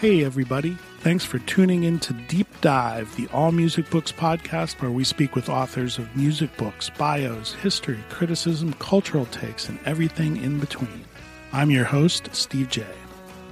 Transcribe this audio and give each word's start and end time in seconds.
Hey, 0.00 0.24
everybody. 0.24 0.78
Thanks 1.00 1.26
for 1.26 1.40
tuning 1.40 1.82
in 1.82 1.98
to 1.98 2.14
Deep 2.14 2.46
Dive, 2.62 3.14
the 3.16 3.28
All 3.34 3.52
Music 3.52 3.90
Books 3.90 4.10
podcast, 4.10 4.80
where 4.80 4.90
we 4.90 5.04
speak 5.04 5.34
with 5.34 5.50
authors 5.50 5.98
of 5.98 6.16
music 6.16 6.56
books, 6.56 6.88
bios, 6.88 7.52
history, 7.52 8.02
criticism, 8.08 8.72
cultural 8.78 9.26
takes, 9.26 9.68
and 9.68 9.78
everything 9.84 10.38
in 10.38 10.58
between. 10.58 11.04
I'm 11.52 11.70
your 11.70 11.84
host, 11.84 12.30
Steve 12.32 12.70
J. 12.70 12.86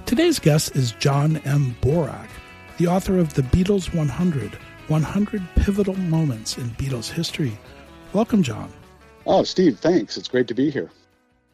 Today's 0.06 0.38
guest 0.38 0.74
is 0.74 0.92
John 0.92 1.36
M. 1.44 1.76
Borack, 1.82 2.30
the 2.78 2.86
author 2.86 3.18
of 3.18 3.34
The 3.34 3.42
Beatles 3.42 3.94
100 3.94 4.54
100 4.54 5.42
Pivotal 5.56 5.96
Moments 5.96 6.56
in 6.56 6.70
Beatles 6.70 7.10
History. 7.10 7.58
Welcome, 8.14 8.42
John. 8.42 8.72
Oh, 9.26 9.42
Steve, 9.42 9.80
thanks. 9.80 10.16
It's 10.16 10.28
great 10.28 10.48
to 10.48 10.54
be 10.54 10.70
here. 10.70 10.90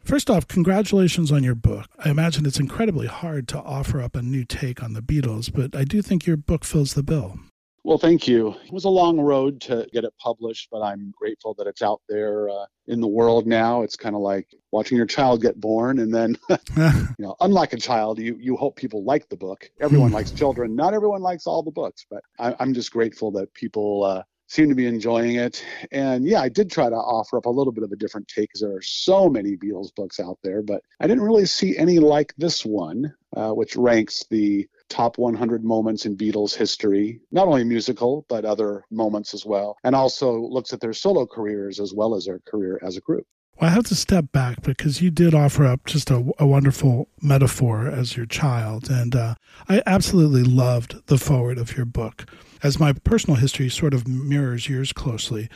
First 0.05 0.29
off, 0.29 0.47
congratulations 0.47 1.31
on 1.31 1.43
your 1.43 1.55
book. 1.55 1.87
I 1.97 2.11
imagine 2.11 2.45
it's 2.45 2.59
incredibly 2.59 3.07
hard 3.07 3.47
to 3.47 3.57
offer 3.57 4.03
up 4.03 4.15
a 4.15 4.21
new 4.21 4.45
take 4.45 4.83
on 4.83 4.93
the 4.93 5.01
Beatles, 5.01 5.51
but 5.51 5.75
I 5.75 5.83
do 5.83 6.03
think 6.03 6.27
your 6.27 6.37
book 6.37 6.63
fills 6.63 6.93
the 6.93 7.01
bill. 7.01 7.39
Well, 7.83 7.97
thank 7.97 8.27
you. 8.27 8.55
It 8.65 8.71
was 8.71 8.85
a 8.85 8.89
long 8.89 9.19
road 9.19 9.61
to 9.61 9.87
get 9.91 10.03
it 10.03 10.13
published, 10.19 10.69
but 10.71 10.83
I'm 10.83 11.11
grateful 11.17 11.55
that 11.57 11.65
it's 11.65 11.81
out 11.81 12.01
there 12.07 12.49
uh, 12.49 12.65
in 12.85 13.01
the 13.01 13.07
world 13.07 13.47
now. 13.47 13.81
It's 13.81 13.95
kind 13.95 14.15
of 14.15 14.21
like 14.21 14.47
watching 14.71 14.95
your 14.95 15.07
child 15.07 15.41
get 15.41 15.59
born, 15.59 15.97
and 15.97 16.13
then, 16.13 16.37
you 16.77 17.15
know, 17.17 17.35
unlike 17.41 17.73
a 17.73 17.77
child, 17.77 18.19
you 18.19 18.37
you 18.39 18.55
hope 18.57 18.75
people 18.75 19.03
like 19.03 19.27
the 19.29 19.37
book. 19.37 19.69
Everyone 19.81 20.11
likes 20.11 20.29
children. 20.29 20.75
Not 20.75 20.93
everyone 20.93 21.21
likes 21.21 21.47
all 21.47 21.63
the 21.63 21.71
books, 21.71 22.05
but 22.11 22.23
I, 22.39 22.55
am 22.59 22.75
just 22.75 22.91
grateful 22.91 23.31
that 23.31 23.53
people 23.55 24.03
uh, 24.03 24.23
seem 24.47 24.69
to 24.69 24.75
be 24.75 24.85
enjoying 24.85 25.35
it. 25.35 25.63
And 25.91 26.25
yeah, 26.25 26.41
I 26.41 26.49
did 26.49 26.69
try 26.69 26.89
to 26.89 26.95
offer 26.95 27.37
up 27.37 27.45
a 27.45 27.49
little 27.49 27.73
bit 27.73 27.83
of 27.83 27.91
a 27.91 27.95
different 27.95 28.27
take 28.27 28.49
because 28.49 28.61
there 28.61 28.75
are 28.75 28.81
so 28.81 29.27
many 29.29 29.55
Beatles 29.55 29.93
books 29.95 30.19
out 30.19 30.37
there, 30.43 30.61
but 30.61 30.81
I 30.99 31.07
didn't 31.07 31.23
really 31.23 31.45
see 31.45 31.77
any 31.77 31.99
like 31.99 32.33
this 32.37 32.65
one, 32.65 33.13
uh, 33.35 33.51
which 33.51 33.75
ranks 33.75 34.23
the 34.29 34.67
top 34.89 35.17
100 35.17 35.63
moments 35.63 36.05
in 36.05 36.15
Beatles 36.15 36.55
history, 36.55 37.21
not 37.31 37.47
only 37.47 37.63
musical, 37.63 38.25
but 38.29 38.45
other 38.45 38.83
moments 38.91 39.33
as 39.33 39.45
well, 39.45 39.77
and 39.83 39.95
also 39.95 40.37
looks 40.39 40.73
at 40.73 40.79
their 40.79 40.93
solo 40.93 41.25
careers 41.25 41.79
as 41.79 41.93
well 41.93 42.15
as 42.15 42.25
their 42.25 42.39
career 42.45 42.79
as 42.83 42.97
a 42.97 43.01
group. 43.01 43.25
Well, 43.59 43.69
I 43.69 43.73
have 43.73 43.85
to 43.85 43.95
step 43.95 44.31
back 44.31 44.61
because 44.61 45.01
you 45.01 45.09
did 45.09 45.33
offer 45.33 45.65
up 45.65 45.85
just 45.85 46.11
a, 46.11 46.29
a 46.37 46.45
wonderful 46.45 47.07
metaphor 47.21 47.87
as 47.87 48.17
your 48.17 48.25
child. 48.25 48.89
And 48.89 49.15
uh, 49.15 49.35
I 49.69 49.81
absolutely 49.85 50.43
loved 50.43 51.07
the 51.07 51.17
forward 51.17 51.57
of 51.57 51.77
your 51.77 51.85
book 51.85 52.25
as 52.63 52.79
my 52.79 52.93
personal 52.93 53.39
history 53.39 53.69
sort 53.69 53.93
of 53.93 54.07
mirrors 54.07 54.69
yours 54.69 54.93
closely, 54.93 55.49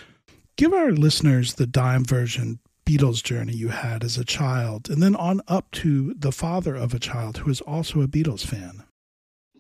give 0.56 0.74
our 0.74 0.92
listeners 0.92 1.54
the 1.54 1.68
dime 1.68 2.04
version 2.04 2.60
Beatles 2.86 3.24
journey 3.24 3.54
you 3.54 3.68
had 3.68 4.04
as 4.04 4.18
a 4.18 4.26
child, 4.26 4.90
and 4.90 5.02
then 5.02 5.16
on 5.16 5.42
up 5.48 5.70
to 5.72 6.14
the 6.16 6.32
father 6.32 6.76
of 6.76 6.94
a 6.94 7.00
child 7.00 7.38
who 7.38 7.52
is 7.52 7.62
also 7.62 8.02
a 8.02 8.08
Beatles 8.08 8.44
fan. 8.44 8.84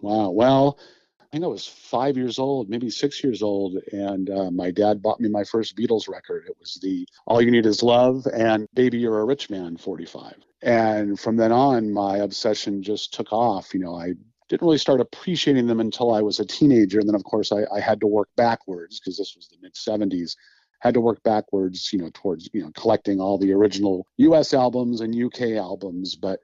Wow. 0.02 0.32
Well, 0.32 0.80
I 1.20 1.26
think 1.32 1.44
I 1.44 1.48
was 1.48 1.68
five 1.68 2.18
years 2.18 2.40
old, 2.40 2.70
maybe 2.70 2.90
six 2.90 3.24
years 3.24 3.44
old, 3.44 3.76
and 3.92 4.32
uh, 4.32 4.50
my 4.50 4.72
dad 4.72 5.04
bought 5.04 5.20
me 5.20 5.30
my 5.30 5.44
first 5.44 5.78
Beatles 5.78 6.10
record. 6.10 6.46
It 6.48 6.56
was 6.60 6.80
the 6.82 7.08
All 7.28 7.40
You 7.40 7.52
Need 7.52 7.68
Is 7.68 7.84
Love 7.84 8.26
and 8.34 8.68
Baby 8.74 8.98
You're 8.98 9.20
a 9.20 9.26
Rich 9.26 9.52
Man 9.52 9.78
45. 9.78 10.34
And 10.64 11.20
from 11.20 11.36
then 11.36 11.52
on, 11.52 11.92
my 11.92 12.18
obsession 12.18 12.82
just 12.82 13.14
took 13.14 13.32
off. 13.32 13.76
You 13.76 13.82
know, 13.82 13.96
I 13.96 14.14
didn't 14.50 14.66
really 14.66 14.80
start 14.80 15.00
appreciating 15.00 15.68
them 15.68 15.80
until 15.80 16.14
I 16.14 16.22
was 16.22 16.40
a 16.40 16.46
teenager. 16.46 17.00
And 17.00 17.08
then, 17.08 17.16
of 17.16 17.24
course, 17.24 17.52
I, 17.52 17.64
I 17.74 17.80
had 17.80 18.00
to 18.02 18.08
work 18.08 18.30
backwards 18.36 19.00
because 19.00 19.18
this 19.18 19.36
was 19.36 19.48
the 19.48 19.58
mid 19.62 19.76
70s. 19.76 20.36
Had 20.80 20.96
to 20.96 21.02
work 21.02 21.22
backwards, 21.24 21.92
you 21.92 22.00
know, 22.00 22.10
towards 22.14 22.50
you 22.54 22.62
know 22.62 22.72
collecting 22.76 23.20
all 23.20 23.38
the 23.38 23.52
original 23.52 24.08
U.S. 24.18 24.54
albums 24.54 25.02
and 25.02 25.14
U.K. 25.14 25.58
albums. 25.58 26.16
But 26.16 26.40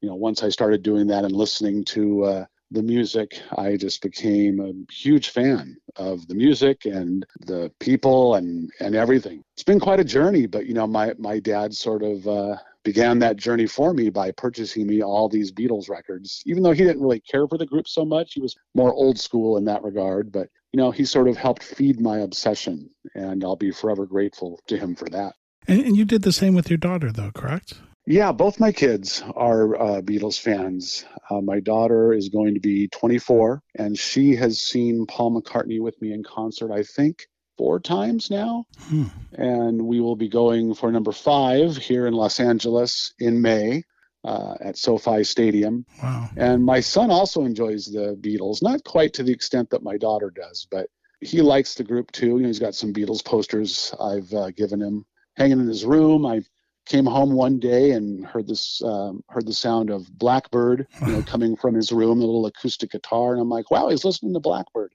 you 0.00 0.08
know, 0.08 0.14
once 0.14 0.42
I 0.42 0.48
started 0.48 0.82
doing 0.82 1.08
that 1.08 1.24
and 1.24 1.32
listening 1.32 1.84
to 1.86 2.24
uh, 2.24 2.44
the 2.70 2.84
music, 2.84 3.40
I 3.58 3.76
just 3.76 4.00
became 4.00 4.60
a 4.60 4.92
huge 4.92 5.30
fan 5.30 5.76
of 5.96 6.26
the 6.28 6.36
music 6.36 6.84
and 6.84 7.26
the 7.40 7.72
people 7.80 8.36
and 8.36 8.70
and 8.78 8.94
everything. 8.94 9.42
It's 9.54 9.64
been 9.64 9.80
quite 9.80 9.98
a 9.98 10.04
journey, 10.04 10.46
but 10.46 10.66
you 10.66 10.74
know, 10.74 10.86
my 10.86 11.14
my 11.18 11.40
dad 11.40 11.74
sort 11.74 12.04
of 12.04 12.28
uh, 12.28 12.56
began 12.84 13.18
that 13.18 13.36
journey 13.36 13.66
for 13.66 13.92
me 13.92 14.10
by 14.10 14.30
purchasing 14.32 14.86
me 14.86 15.02
all 15.02 15.28
these 15.28 15.52
Beatles 15.52 15.88
records. 15.88 16.42
Even 16.46 16.62
though 16.62 16.72
he 16.72 16.84
didn't 16.84 17.02
really 17.02 17.20
care 17.20 17.46
for 17.46 17.58
the 17.58 17.66
group 17.66 17.88
so 17.88 18.04
much, 18.04 18.34
he 18.34 18.40
was 18.40 18.56
more 18.74 18.92
old 18.92 19.18
school 19.18 19.56
in 19.56 19.64
that 19.66 19.82
regard. 19.82 20.32
But, 20.32 20.48
you 20.72 20.78
know, 20.78 20.90
he 20.90 21.04
sort 21.04 21.28
of 21.28 21.36
helped 21.36 21.62
feed 21.62 22.00
my 22.00 22.18
obsession, 22.18 22.90
and 23.14 23.44
I'll 23.44 23.56
be 23.56 23.70
forever 23.70 24.06
grateful 24.06 24.60
to 24.68 24.76
him 24.78 24.94
for 24.94 25.08
that. 25.10 25.34
And, 25.66 25.80
and 25.80 25.96
you 25.96 26.04
did 26.04 26.22
the 26.22 26.32
same 26.32 26.54
with 26.54 26.70
your 26.70 26.78
daughter, 26.78 27.12
though, 27.12 27.30
correct? 27.32 27.74
Yeah, 28.06 28.32
both 28.32 28.58
my 28.58 28.72
kids 28.72 29.22
are 29.36 29.76
uh, 29.80 30.00
Beatles 30.00 30.40
fans. 30.40 31.04
Uh, 31.30 31.40
my 31.42 31.60
daughter 31.60 32.12
is 32.12 32.28
going 32.30 32.54
to 32.54 32.60
be 32.60 32.88
24, 32.88 33.62
and 33.76 33.96
she 33.96 34.34
has 34.36 34.60
seen 34.60 35.06
Paul 35.06 35.40
McCartney 35.40 35.80
with 35.80 36.00
me 36.00 36.12
in 36.12 36.24
concert, 36.24 36.72
I 36.72 36.82
think, 36.82 37.26
four 37.60 37.78
times 37.78 38.30
now. 38.30 38.64
Hmm. 38.88 39.04
And 39.34 39.82
we 39.86 40.00
will 40.00 40.16
be 40.16 40.30
going 40.30 40.72
for 40.72 40.90
number 40.90 41.12
five 41.12 41.76
here 41.76 42.06
in 42.06 42.14
Los 42.14 42.40
Angeles 42.40 43.12
in 43.18 43.42
May. 43.42 43.84
Uh, 44.22 44.54
at 44.60 44.76
SoFi 44.76 45.24
Stadium. 45.24 45.86
Wow. 46.02 46.28
And 46.36 46.62
my 46.62 46.80
son 46.80 47.10
also 47.10 47.46
enjoys 47.46 47.86
the 47.86 48.18
Beatles, 48.20 48.62
not 48.62 48.84
quite 48.84 49.14
to 49.14 49.22
the 49.22 49.32
extent 49.32 49.70
that 49.70 49.82
my 49.82 49.96
daughter 49.96 50.30
does, 50.30 50.66
but 50.70 50.88
he 51.22 51.40
likes 51.40 51.74
the 51.74 51.84
group 51.84 52.12
too. 52.12 52.36
You 52.36 52.40
know, 52.40 52.48
he's 52.48 52.58
got 52.58 52.74
some 52.74 52.92
Beatles 52.92 53.24
posters 53.24 53.94
I've 53.98 54.30
uh, 54.34 54.50
given 54.50 54.82
him 54.82 55.06
hanging 55.38 55.60
in 55.60 55.66
his 55.66 55.86
room. 55.86 56.26
I 56.26 56.42
came 56.84 57.06
home 57.06 57.32
one 57.32 57.58
day 57.60 57.92
and 57.92 58.26
heard 58.26 58.46
this 58.46 58.82
um, 58.82 59.24
heard 59.30 59.46
the 59.46 59.54
sound 59.54 59.88
of 59.88 60.06
Blackbird, 60.12 60.86
you 61.00 61.12
know, 61.12 61.22
coming 61.26 61.56
from 61.56 61.74
his 61.74 61.90
room, 61.90 62.18
a 62.18 62.26
little 62.26 62.44
acoustic 62.44 62.90
guitar, 62.90 63.32
and 63.32 63.40
I'm 63.40 63.48
like, 63.48 63.70
wow, 63.70 63.88
he's 63.88 64.04
listening 64.04 64.34
to 64.34 64.40
Blackbird 64.40 64.92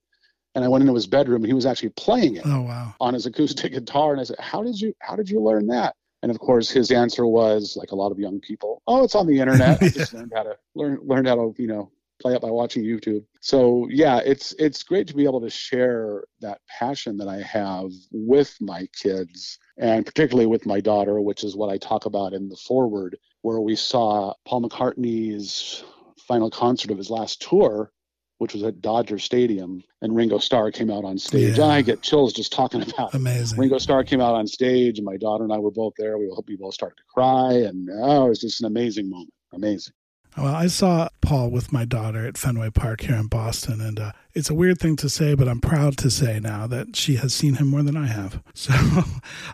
and 0.56 0.64
I 0.64 0.70
went 0.70 0.82
into 0.82 0.96
his 0.96 1.06
bedroom 1.06 1.44
and 1.44 1.48
he 1.48 1.54
was 1.54 1.66
actually 1.66 1.90
playing 1.90 2.38
it 2.38 2.44
oh, 2.46 2.62
wow. 2.62 2.96
on 3.00 3.14
his 3.14 3.26
acoustic 3.26 3.74
guitar. 3.74 4.14
And 4.14 4.22
I 4.22 4.24
said, 4.24 4.40
"How 4.40 4.64
did 4.64 4.80
you 4.80 4.94
How 5.00 5.16
did 5.16 5.30
you 5.30 5.42
learn 5.42 5.68
that?" 5.68 5.96
And 6.24 6.32
of 6.32 6.40
course, 6.40 6.72
his 6.72 6.92
answer 6.92 7.28
was 7.28 7.76
like 7.78 7.92
a 7.92 7.96
lot 7.96 8.12
of 8.12 8.18
young 8.18 8.40
people, 8.40 8.82
"Oh, 8.88 9.04
it's 9.04 9.16
on 9.16 9.28
the 9.28 9.40
internet. 9.40 9.82
I 9.82 9.90
just 9.90 10.14
learned 10.14 10.32
how 10.34 10.44
to 10.44 10.58
learn 10.74 11.00
learned 11.04 11.28
how 11.28 11.36
to 11.36 11.54
you 11.58 11.68
know 11.68 11.92
play 12.22 12.34
it 12.34 12.42
by 12.42 12.50
watching 12.50 12.84
YouTube." 12.84 13.26
So 13.42 13.88
yeah, 13.92 14.22
it's 14.26 14.54
it's 14.58 14.82
great 14.84 15.08
to 15.08 15.16
be 15.16 15.26
able 15.26 15.42
to 15.42 15.50
share 15.50 16.24
that 16.40 16.62
passion 16.80 17.18
that 17.18 17.28
I 17.28 17.42
have 17.42 17.92
with 18.12 18.56
my 18.62 18.88
kids 19.00 19.60
and 19.78 20.06
particularly 20.06 20.48
with 20.48 20.66
my 20.66 20.80
daughter, 20.80 21.20
which 21.20 21.44
is 21.44 21.58
what 21.58 21.70
I 21.70 21.78
talk 21.78 22.06
about 22.06 22.34
in 22.34 22.48
the 22.48 22.56
forward, 22.56 23.18
where 23.42 23.60
we 23.60 23.76
saw 23.76 24.34
Paul 24.46 24.62
McCartney's 24.62 25.84
final 26.18 26.50
concert 26.50 26.92
of 26.92 26.98
his 26.98 27.12
last 27.12 27.42
tour 27.42 27.92
which 28.38 28.54
was 28.54 28.64
at 28.64 28.82
Dodger 28.82 29.20
Stadium, 29.20 29.82
and 30.02 30.16
Ringo 30.16 30.38
Starr 30.38 30.72
came 30.72 30.92
out 30.92 31.06
on 31.06 31.18
stage. 31.18 31.58
Yeah. 31.58 31.66
I 31.66 31.82
get 31.82 32.02
chills 32.02 32.34
just 32.34 32.52
talking 32.52 32.82
about 32.82 33.14
it. 33.14 33.18
Amazing. 33.18 33.60
Ringo 33.60 33.78
Starr 33.78 34.04
came 34.04 34.22
out 34.22 34.36
on 34.36 34.48
stage, 34.48 34.98
and 34.98 35.06
my 35.06 35.18
daughter 35.18 35.44
and 35.44 35.54
I 35.54 35.58
were 35.58 35.72
both 35.72 35.94
there. 35.98 36.18
We, 36.18 36.30
we 36.48 36.56
both 36.58 36.74
started 36.74 36.98
to 36.98 37.04
cry, 37.14 37.54
and 37.54 37.90
oh, 37.92 38.26
it 38.26 38.30
was 38.30 38.40
just 38.40 38.62
an 38.62 38.68
amazing 38.68 39.10
moment. 39.10 39.34
Amazing. 39.54 39.94
Well, 40.38 40.54
I 40.54 40.68
saw 40.68 41.08
Paul 41.22 41.50
with 41.50 41.72
my 41.72 41.86
daughter 41.86 42.26
at 42.28 42.38
Fenway 42.38 42.72
Park 42.72 43.02
here 43.02 43.16
in 43.16 43.28
Boston, 43.28 43.80
and 43.80 44.00
uh, 44.00 44.12
it's 44.34 44.50
a 44.50 44.54
weird 44.54 44.80
thing 44.80 44.98
to 44.98 45.08
say, 45.08 45.34
but 45.34 45.48
I'm 45.48 45.62
proud 45.62 45.96
to 45.98 46.12
say 46.12 46.42
now 46.42 46.68
that 46.68 46.96
she 46.96 47.16
has 47.16 47.34
seen 47.34 47.56
him 47.56 47.68
more 47.68 47.84
than 47.84 47.96
I 47.96 48.08
have. 48.08 48.42
So 48.56 48.74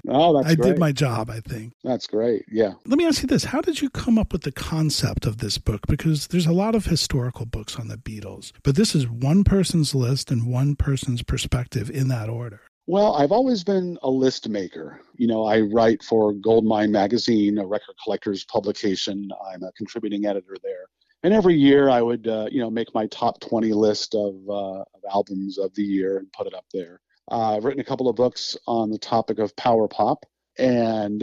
oh, 0.08 0.38
that's 0.38 0.54
I 0.54 0.56
great. 0.56 0.70
did 0.70 0.80
my 0.80 0.92
job, 0.92 1.30
I 1.30 1.42
think. 1.42 1.74
That's 1.84 2.08
great. 2.08 2.46
Yeah. 2.50 2.74
Let 2.86 2.98
me 2.98 3.06
ask 3.06 3.22
you 3.22 3.28
this 3.28 3.46
How 3.46 3.60
did 3.60 3.82
you 3.82 3.90
come 3.90 4.18
up 4.18 4.32
with 4.32 4.44
the 4.44 4.52
concept 4.52 5.26
of 5.26 5.40
this 5.40 5.58
book? 5.58 5.86
Because 5.88 6.28
there's 6.28 6.46
a 6.46 6.54
lot 6.54 6.76
of 6.76 6.86
historical 6.86 7.46
books 7.46 7.78
on 7.78 7.90
the 7.90 7.98
Beatles, 7.98 8.52
but 8.64 8.76
this 8.76 8.96
is 8.96 9.10
one 9.10 9.44
person's 9.44 9.94
list 9.94 10.32
and 10.32 10.48
one 10.48 10.76
person's 10.76 11.24
perspective 11.24 11.90
in 11.90 12.08
that 12.08 12.30
order. 12.30 12.62
Well, 12.92 13.16
I've 13.16 13.32
always 13.32 13.64
been 13.64 13.98
a 14.04 14.10
list 14.10 14.50
maker. 14.50 15.00
You 15.16 15.26
know, 15.26 15.46
I 15.46 15.62
write 15.62 16.04
for 16.04 16.34
Goldmine 16.34 16.92
Magazine, 16.92 17.58
a 17.58 17.66
record 17.66 17.96
collector's 18.04 18.44
publication. 18.44 19.30
I'm 19.50 19.64
a 19.64 19.72
contributing 19.78 20.26
editor 20.26 20.58
there. 20.62 20.88
And 21.24 21.34
every 21.34 21.56
year 21.56 21.88
I 21.88 22.02
would, 22.02 22.28
uh, 22.28 22.50
you 22.52 22.60
know, 22.60 22.70
make 22.70 22.94
my 22.94 23.08
top 23.08 23.40
20 23.40 23.72
list 23.72 24.14
of, 24.14 24.36
uh, 24.50 24.82
of 24.82 25.02
albums 25.10 25.58
of 25.58 25.74
the 25.74 25.84
year 25.84 26.18
and 26.18 26.30
put 26.34 26.48
it 26.48 26.54
up 26.54 26.66
there. 26.74 27.00
Uh, 27.32 27.56
I've 27.56 27.64
written 27.64 27.80
a 27.80 27.86
couple 27.86 28.10
of 28.10 28.18
books 28.18 28.58
on 28.68 28.90
the 28.90 29.00
topic 29.00 29.40
of 29.40 29.56
power 29.56 29.88
pop, 29.88 30.26
and 30.58 31.22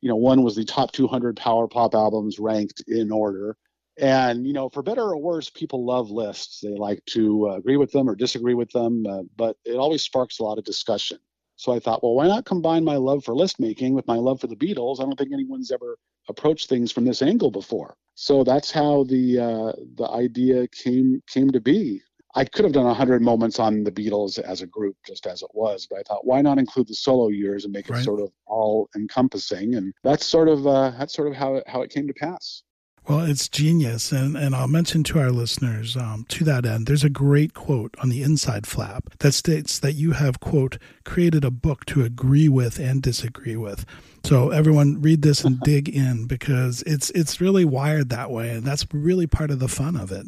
you 0.00 0.08
know, 0.08 0.14
one 0.14 0.44
was 0.44 0.54
the 0.54 0.64
top 0.64 0.92
200 0.92 1.36
power 1.36 1.66
pop 1.66 1.96
albums 1.96 2.38
ranked 2.38 2.84
in 2.86 3.10
order. 3.10 3.56
And 4.00 4.46
you 4.46 4.54
know, 4.54 4.70
for 4.70 4.82
better 4.82 5.02
or 5.02 5.18
worse, 5.18 5.50
people 5.50 5.84
love 5.84 6.10
lists. 6.10 6.60
They 6.62 6.70
like 6.70 7.04
to 7.10 7.50
uh, 7.50 7.56
agree 7.56 7.76
with 7.76 7.92
them 7.92 8.08
or 8.08 8.14
disagree 8.14 8.54
with 8.54 8.70
them, 8.70 9.04
uh, 9.06 9.22
but 9.36 9.56
it 9.64 9.76
always 9.76 10.02
sparks 10.02 10.38
a 10.38 10.42
lot 10.42 10.58
of 10.58 10.64
discussion. 10.64 11.18
So 11.56 11.72
I 11.72 11.78
thought, 11.78 12.02
well, 12.02 12.14
why 12.14 12.26
not 12.26 12.46
combine 12.46 12.84
my 12.84 12.96
love 12.96 13.22
for 13.22 13.34
list 13.34 13.60
making 13.60 13.92
with 13.92 14.06
my 14.06 14.16
love 14.16 14.40
for 14.40 14.46
the 14.46 14.56
Beatles? 14.56 14.98
I 14.98 15.02
don't 15.02 15.18
think 15.18 15.34
anyone's 15.34 15.70
ever 15.70 15.98
approached 16.26 16.70
things 16.70 16.90
from 16.90 17.04
this 17.04 17.20
angle 17.20 17.50
before. 17.50 17.94
So 18.14 18.42
that's 18.42 18.70
how 18.70 19.04
the 19.04 19.38
uh, 19.38 19.72
the 19.96 20.08
idea 20.10 20.66
came 20.68 21.22
came 21.26 21.50
to 21.50 21.60
be. 21.60 22.00
I 22.34 22.44
could 22.46 22.64
have 22.64 22.72
done 22.72 22.86
100 22.86 23.20
moments 23.20 23.58
on 23.58 23.82
the 23.82 23.90
Beatles 23.90 24.38
as 24.38 24.62
a 24.62 24.66
group, 24.66 24.96
just 25.04 25.26
as 25.26 25.42
it 25.42 25.50
was, 25.52 25.86
but 25.90 25.98
I 25.98 26.02
thought, 26.04 26.24
why 26.24 26.40
not 26.40 26.58
include 26.58 26.86
the 26.86 26.94
solo 26.94 27.28
years 27.28 27.64
and 27.64 27.72
make 27.72 27.88
it 27.88 27.92
right. 27.92 28.04
sort 28.04 28.20
of 28.20 28.30
all 28.46 28.88
encompassing? 28.94 29.74
And 29.74 29.92
that's 30.04 30.24
sort 30.24 30.48
of 30.48 30.66
uh, 30.66 30.92
that's 30.98 31.12
sort 31.12 31.28
of 31.28 31.34
how 31.34 31.56
it, 31.56 31.64
how 31.68 31.82
it 31.82 31.90
came 31.90 32.06
to 32.06 32.14
pass. 32.14 32.62
Well, 33.10 33.24
it's 33.24 33.48
genius. 33.48 34.12
And, 34.12 34.36
and 34.36 34.54
I'll 34.54 34.68
mention 34.68 35.02
to 35.04 35.18
our 35.18 35.32
listeners 35.32 35.96
um, 35.96 36.26
to 36.28 36.44
that 36.44 36.64
end, 36.64 36.86
there's 36.86 37.02
a 37.02 37.10
great 37.10 37.54
quote 37.54 37.94
on 38.00 38.08
the 38.08 38.22
inside 38.22 38.68
flap 38.68 39.10
that 39.18 39.32
states 39.32 39.80
that 39.80 39.94
you 39.94 40.12
have, 40.12 40.38
quote, 40.38 40.78
created 41.04 41.44
a 41.44 41.50
book 41.50 41.84
to 41.86 42.04
agree 42.04 42.48
with 42.48 42.78
and 42.78 43.02
disagree 43.02 43.56
with. 43.56 43.84
So 44.24 44.50
everyone 44.50 45.02
read 45.02 45.22
this 45.22 45.44
and 45.44 45.58
dig 45.64 45.88
in 45.88 46.26
because 46.26 46.82
it's 46.86 47.10
it's 47.10 47.40
really 47.40 47.64
wired 47.64 48.10
that 48.10 48.30
way. 48.30 48.50
And 48.50 48.62
that's 48.62 48.86
really 48.92 49.26
part 49.26 49.50
of 49.50 49.58
the 49.58 49.68
fun 49.68 49.96
of 49.96 50.12
it. 50.12 50.26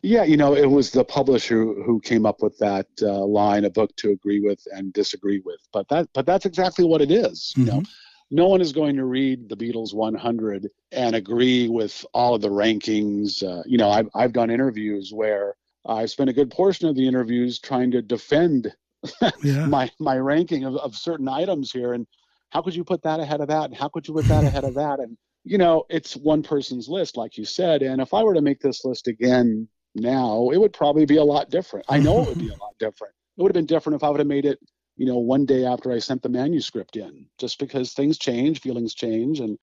Yeah, 0.00 0.24
you 0.24 0.36
know, 0.36 0.54
it 0.54 0.70
was 0.70 0.90
the 0.90 1.04
publisher 1.04 1.64
who 1.64 1.98
came 2.00 2.26
up 2.26 2.42
with 2.42 2.58
that 2.58 2.86
uh, 3.00 3.24
line, 3.24 3.64
a 3.64 3.70
book 3.70 3.96
to 3.96 4.10
agree 4.10 4.40
with 4.40 4.60
and 4.72 4.92
disagree 4.92 5.40
with. 5.44 5.60
But 5.72 5.88
that, 5.88 6.08
but 6.12 6.26
that's 6.26 6.44
exactly 6.44 6.84
what 6.84 7.00
it 7.00 7.10
is. 7.10 7.54
You 7.56 7.64
mm-hmm. 7.64 7.78
know, 7.78 7.82
no 8.30 8.48
one 8.48 8.60
is 8.60 8.72
going 8.72 8.96
to 8.96 9.04
read 9.04 9.48
the 9.48 9.56
Beatles 9.56 9.94
100 9.94 10.68
and 10.92 11.14
agree 11.14 11.68
with 11.68 12.04
all 12.14 12.34
of 12.34 12.40
the 12.40 12.48
rankings. 12.48 13.42
Uh, 13.42 13.62
you 13.66 13.78
know, 13.78 13.90
I've 13.90 14.08
I've 14.14 14.32
done 14.32 14.50
interviews 14.50 15.12
where 15.12 15.54
I've 15.86 16.10
spent 16.10 16.30
a 16.30 16.34
good 16.34 16.50
portion 16.50 16.88
of 16.88 16.96
the 16.96 17.06
interviews 17.06 17.58
trying 17.58 17.90
to 17.92 18.02
defend 18.02 18.74
yeah. 19.42 19.66
my 19.66 19.90
my 19.98 20.16
ranking 20.16 20.64
of, 20.64 20.76
of 20.76 20.96
certain 20.96 21.28
items 21.28 21.70
here, 21.70 21.92
and 21.92 22.06
how 22.50 22.62
could 22.62 22.74
you 22.74 22.84
put 22.84 23.02
that 23.02 23.20
ahead 23.20 23.40
of 23.40 23.48
that, 23.48 23.66
and 23.66 23.76
how 23.76 23.88
could 23.88 24.08
you 24.08 24.14
put 24.14 24.26
that 24.26 24.44
ahead 24.50 24.64
of 24.64 24.74
that, 24.74 25.00
and 25.00 25.16
you 25.44 25.58
know, 25.58 25.84
it's 25.90 26.16
one 26.16 26.42
person's 26.42 26.88
list, 26.88 27.16
like 27.16 27.36
you 27.36 27.44
said. 27.44 27.82
And 27.82 28.00
if 28.00 28.14
I 28.14 28.22
were 28.22 28.34
to 28.34 28.40
make 28.40 28.60
this 28.60 28.84
list 28.84 29.08
again 29.08 29.68
now, 29.94 30.50
it 30.50 30.58
would 30.58 30.72
probably 30.72 31.04
be 31.04 31.18
a 31.18 31.24
lot 31.24 31.50
different. 31.50 31.84
I 31.88 31.98
know 31.98 32.22
it 32.22 32.28
would 32.28 32.38
be 32.38 32.48
a 32.48 32.56
lot 32.56 32.74
different. 32.78 33.14
It 33.36 33.42
would 33.42 33.50
have 33.50 33.54
been 33.54 33.66
different 33.66 33.96
if 33.96 34.04
I 34.04 34.08
would 34.08 34.20
have 34.20 34.26
made 34.26 34.46
it, 34.46 34.58
you 34.96 35.06
know, 35.06 35.18
one 35.18 35.46
day 35.46 35.64
after 35.64 35.92
I 35.92 35.98
sent 35.98 36.22
the 36.22 36.28
manuscript 36.28 36.96
in, 36.96 37.26
just 37.38 37.58
because 37.58 37.92
things 37.92 38.18
change, 38.18 38.60
feelings 38.60 38.94
change, 38.94 39.40
and 39.40 39.58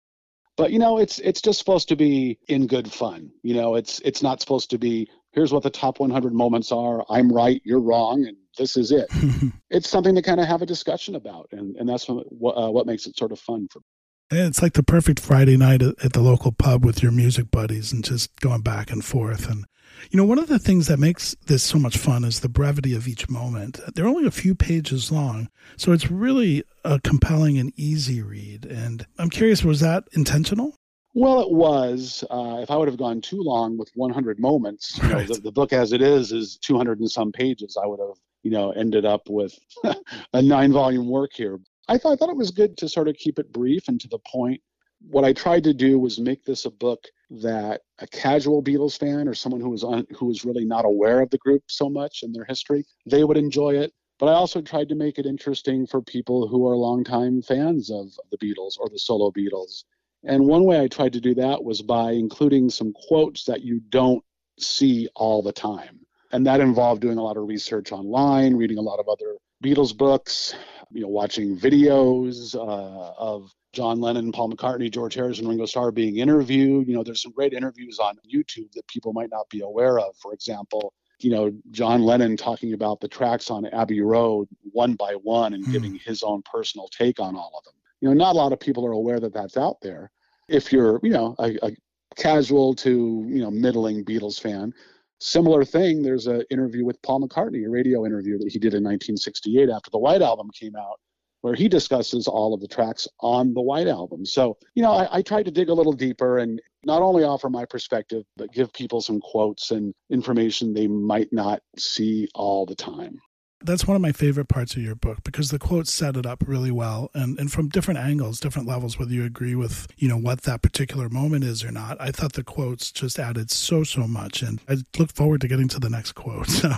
but 0.57 0.71
you 0.71 0.79
know, 0.79 0.97
it's 0.97 1.19
it's 1.19 1.41
just 1.41 1.59
supposed 1.59 1.89
to 1.89 1.95
be 1.95 2.37
in 2.47 2.67
good 2.67 2.91
fun. 2.91 3.31
You 3.43 3.55
know, 3.55 3.75
it's 3.75 3.99
it's 4.01 4.21
not 4.21 4.41
supposed 4.41 4.69
to 4.71 4.77
be 4.77 5.09
here's 5.31 5.53
what 5.53 5.63
the 5.63 5.69
top 5.69 5.99
100 5.99 6.33
moments 6.33 6.71
are. 6.71 7.05
I'm 7.09 7.31
right, 7.31 7.61
you're 7.63 7.79
wrong, 7.79 8.25
and 8.25 8.35
this 8.57 8.75
is 8.75 8.91
it. 8.91 9.07
it's 9.69 9.89
something 9.89 10.15
to 10.15 10.21
kind 10.21 10.39
of 10.39 10.47
have 10.47 10.61
a 10.61 10.65
discussion 10.65 11.15
about, 11.15 11.47
and 11.51 11.75
and 11.77 11.87
that's 11.87 12.05
what 12.07 12.57
uh, 12.57 12.69
what 12.69 12.85
makes 12.85 13.07
it 13.07 13.17
sort 13.17 13.31
of 13.31 13.39
fun 13.39 13.67
for. 13.71 13.79
Me. 13.79 14.39
It's 14.39 14.61
like 14.61 14.73
the 14.73 14.83
perfect 14.83 15.19
Friday 15.19 15.57
night 15.57 15.81
at 15.81 16.13
the 16.13 16.21
local 16.21 16.53
pub 16.53 16.85
with 16.85 17.03
your 17.03 17.11
music 17.11 17.51
buddies 17.51 17.91
and 17.91 18.01
just 18.01 18.39
going 18.39 18.61
back 18.61 18.89
and 18.89 19.03
forth. 19.03 19.49
And 19.49 19.65
you 20.09 20.17
know, 20.17 20.25
one 20.25 20.39
of 20.39 20.47
the 20.47 20.59
things 20.59 20.87
that 20.87 20.99
makes 20.99 21.35
this 21.47 21.63
so 21.63 21.77
much 21.77 21.97
fun 21.97 22.23
is 22.23 22.39
the 22.39 22.49
brevity 22.49 22.95
of 22.95 23.07
each 23.07 23.29
moment. 23.29 23.79
They're 23.93 24.07
only 24.07 24.25
a 24.25 24.31
few 24.31 24.55
pages 24.55 25.11
long, 25.11 25.49
so 25.77 25.91
it's 25.91 26.09
really 26.09 26.63
a 26.83 26.99
compelling 26.99 27.57
and 27.57 27.71
easy 27.77 28.21
read. 28.21 28.65
And 28.65 29.05
I'm 29.17 29.29
curious, 29.29 29.63
was 29.63 29.79
that 29.81 30.05
intentional? 30.13 30.75
Well, 31.13 31.41
it 31.41 31.51
was. 31.51 32.23
Uh, 32.29 32.59
if 32.61 32.71
I 32.71 32.77
would 32.77 32.87
have 32.87 32.97
gone 32.97 33.21
too 33.21 33.41
long 33.41 33.77
with 33.77 33.91
100 33.95 34.39
moments, 34.39 34.97
you 34.97 35.09
know, 35.09 35.23
the, 35.23 35.41
the, 35.41 35.51
book 35.51 35.73
as 35.73 35.91
it 35.91 36.01
is 36.01 36.31
is 36.31 36.57
200 36.57 36.99
and 36.99 37.11
some 37.11 37.31
pages. 37.31 37.77
I 37.81 37.85
would 37.85 37.99
have, 37.99 38.17
you 38.43 38.51
know, 38.51 38.71
ended 38.71 39.05
up 39.05 39.29
with 39.29 39.57
a 40.33 40.41
nine-volume 40.41 41.09
work 41.09 41.31
here. 41.33 41.59
I 41.89 41.97
thought, 41.97 42.13
I 42.13 42.15
thought 42.15 42.29
it 42.29 42.37
was 42.37 42.51
good 42.51 42.77
to 42.77 42.87
sort 42.87 43.09
of 43.09 43.15
keep 43.17 43.39
it 43.39 43.51
brief 43.51 43.89
and 43.89 43.99
to 43.99 44.07
the 44.07 44.19
point. 44.19 44.61
What 45.09 45.25
I 45.25 45.33
tried 45.33 45.63
to 45.65 45.73
do 45.73 45.99
was 45.99 46.19
make 46.19 46.45
this 46.45 46.65
a 46.65 46.71
book 46.71 47.05
that 47.29 47.81
a 47.99 48.07
casual 48.07 48.61
Beatles 48.61 48.97
fan 48.97 49.27
or 49.27 49.33
someone 49.33 49.61
who 49.61 49.69
was 49.69 49.83
on, 49.83 50.05
who 50.15 50.25
was 50.25 50.45
really 50.45 50.65
not 50.65 50.85
aware 50.85 51.21
of 51.21 51.29
the 51.29 51.37
group 51.37 51.63
so 51.67 51.89
much 51.89 52.23
and 52.23 52.33
their 52.33 52.45
history, 52.45 52.85
they 53.05 53.23
would 53.23 53.37
enjoy 53.37 53.75
it. 53.75 53.93
But 54.19 54.27
I 54.27 54.33
also 54.33 54.61
tried 54.61 54.89
to 54.89 54.95
make 54.95 55.17
it 55.17 55.25
interesting 55.25 55.87
for 55.87 56.01
people 56.01 56.47
who 56.47 56.67
are 56.67 56.75
longtime 56.75 57.41
fans 57.41 57.89
of 57.89 58.11
the 58.29 58.37
Beatles 58.37 58.77
or 58.79 58.87
the 58.89 58.99
solo 58.99 59.31
Beatles. 59.31 59.83
And 60.23 60.45
one 60.45 60.65
way 60.65 60.79
I 60.79 60.87
tried 60.87 61.13
to 61.13 61.21
do 61.21 61.33
that 61.35 61.63
was 61.63 61.81
by 61.81 62.11
including 62.11 62.69
some 62.69 62.93
quotes 63.07 63.45
that 63.45 63.63
you 63.63 63.81
don't 63.89 64.23
see 64.59 65.09
all 65.15 65.41
the 65.41 65.51
time. 65.51 66.01
And 66.31 66.45
that 66.45 66.59
involved 66.59 67.01
doing 67.01 67.17
a 67.17 67.23
lot 67.23 67.37
of 67.37 67.47
research 67.47 67.91
online, 67.91 68.55
reading 68.55 68.77
a 68.77 68.81
lot 68.81 68.99
of 68.99 69.09
other 69.09 69.37
Beatles 69.61 69.95
books, 69.95 70.55
you 70.91 71.01
know, 71.01 71.07
watching 71.07 71.57
videos 71.57 72.55
uh, 72.55 73.13
of 73.17 73.51
John 73.73 74.01
Lennon, 74.01 74.31
Paul 74.31 74.51
McCartney, 74.51 74.91
George 74.91 75.13
Harrison, 75.13 75.47
Ringo 75.47 75.65
Starr 75.65 75.91
being 75.91 76.17
interviewed. 76.17 76.87
You 76.87 76.95
know, 76.95 77.03
there's 77.03 77.21
some 77.21 77.31
great 77.31 77.53
interviews 77.53 77.99
on 77.99 78.17
YouTube 78.29 78.71
that 78.73 78.87
people 78.87 79.13
might 79.13 79.29
not 79.31 79.49
be 79.49 79.61
aware 79.61 79.99
of. 79.99 80.15
For 80.17 80.33
example, 80.33 80.93
you 81.19 81.31
know, 81.31 81.53
John 81.71 82.01
Lennon 82.01 82.35
talking 82.35 82.73
about 82.73 82.99
the 82.99 83.07
tracks 83.07 83.49
on 83.49 83.65
Abbey 83.67 84.01
Road 84.01 84.47
one 84.71 84.95
by 84.95 85.13
one 85.13 85.53
and 85.53 85.65
mm. 85.65 85.71
giving 85.71 85.95
his 85.95 86.23
own 86.23 86.41
personal 86.41 86.87
take 86.87 87.19
on 87.19 87.35
all 87.35 87.53
of 87.57 87.63
them. 87.63 87.73
You 88.01 88.09
know, 88.09 88.13
not 88.15 88.35
a 88.35 88.37
lot 88.37 88.51
of 88.51 88.59
people 88.59 88.85
are 88.85 88.93
aware 88.93 89.19
that 89.19 89.33
that's 89.33 89.57
out 89.57 89.79
there. 89.81 90.11
If 90.49 90.73
you're, 90.73 90.99
you 91.03 91.11
know, 91.11 91.35
a, 91.39 91.57
a 91.65 91.71
casual 92.17 92.73
to, 92.75 93.25
you 93.27 93.41
know, 93.41 93.51
middling 93.51 94.03
Beatles 94.03 94.41
fan, 94.41 94.73
similar 95.21 95.63
thing, 95.63 96.01
there's 96.01 96.27
an 96.27 96.43
interview 96.49 96.85
with 96.85 97.01
Paul 97.01 97.27
McCartney, 97.27 97.65
a 97.65 97.69
radio 97.69 98.05
interview 98.05 98.37
that 98.39 98.51
he 98.51 98.59
did 98.59 98.73
in 98.73 98.83
1968 98.83 99.69
after 99.69 99.89
the 99.91 99.99
White 99.99 100.21
Album 100.21 100.49
came 100.53 100.75
out 100.75 100.99
where 101.41 101.55
he 101.55 101.67
discusses 101.67 102.27
all 102.27 102.53
of 102.53 102.61
the 102.61 102.67
tracks 102.67 103.07
on 103.19 103.53
the 103.53 103.61
White 103.61 103.87
Album. 103.87 104.25
So, 104.25 104.57
you 104.75 104.83
know, 104.83 104.91
I, 104.91 105.17
I 105.17 105.21
tried 105.21 105.45
to 105.45 105.51
dig 105.51 105.69
a 105.69 105.73
little 105.73 105.93
deeper 105.93 106.37
and 106.37 106.61
not 106.85 107.01
only 107.01 107.23
offer 107.23 107.49
my 107.49 107.65
perspective, 107.65 108.23
but 108.37 108.53
give 108.53 108.71
people 108.73 109.01
some 109.01 109.19
quotes 109.19 109.71
and 109.71 109.93
information 110.09 110.73
they 110.73 110.87
might 110.87 111.33
not 111.33 111.61
see 111.77 112.27
all 112.35 112.65
the 112.65 112.75
time. 112.75 113.19
That's 113.63 113.85
one 113.85 113.95
of 113.95 114.01
my 114.01 114.11
favorite 114.11 114.47
parts 114.47 114.75
of 114.75 114.81
your 114.81 114.95
book 114.95 115.23
because 115.23 115.51
the 115.51 115.59
quotes 115.59 115.91
set 115.91 116.15
it 116.17 116.25
up 116.25 116.43
really 116.47 116.71
well 116.71 117.11
and, 117.13 117.39
and 117.39 117.51
from 117.51 117.69
different 117.69 117.99
angles, 117.99 118.39
different 118.39 118.67
levels, 118.67 118.97
whether 118.97 119.11
you 119.11 119.23
agree 119.23 119.55
with, 119.55 119.87
you 119.97 120.07
know, 120.07 120.17
what 120.17 120.41
that 120.43 120.61
particular 120.61 121.09
moment 121.09 121.43
is 121.43 121.63
or 121.63 121.71
not. 121.71 121.97
I 121.99 122.11
thought 122.11 122.33
the 122.33 122.43
quotes 122.43 122.91
just 122.91 123.19
added 123.19 123.51
so, 123.51 123.83
so 123.83 124.07
much. 124.07 124.41
And 124.41 124.59
I 124.67 124.77
look 124.97 125.11
forward 125.11 125.41
to 125.41 125.47
getting 125.47 125.67
to 125.69 125.79
the 125.79 125.89
next 125.89 126.13
quote. 126.13 126.47
So 126.61 126.71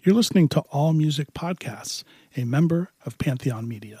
you're 0.00 0.14
listening 0.14 0.48
to 0.50 0.60
All 0.70 0.92
Music 0.92 1.34
Podcasts, 1.34 2.04
a 2.36 2.44
member 2.44 2.90
of 3.04 3.18
Pantheon 3.18 3.66
Media. 3.68 4.00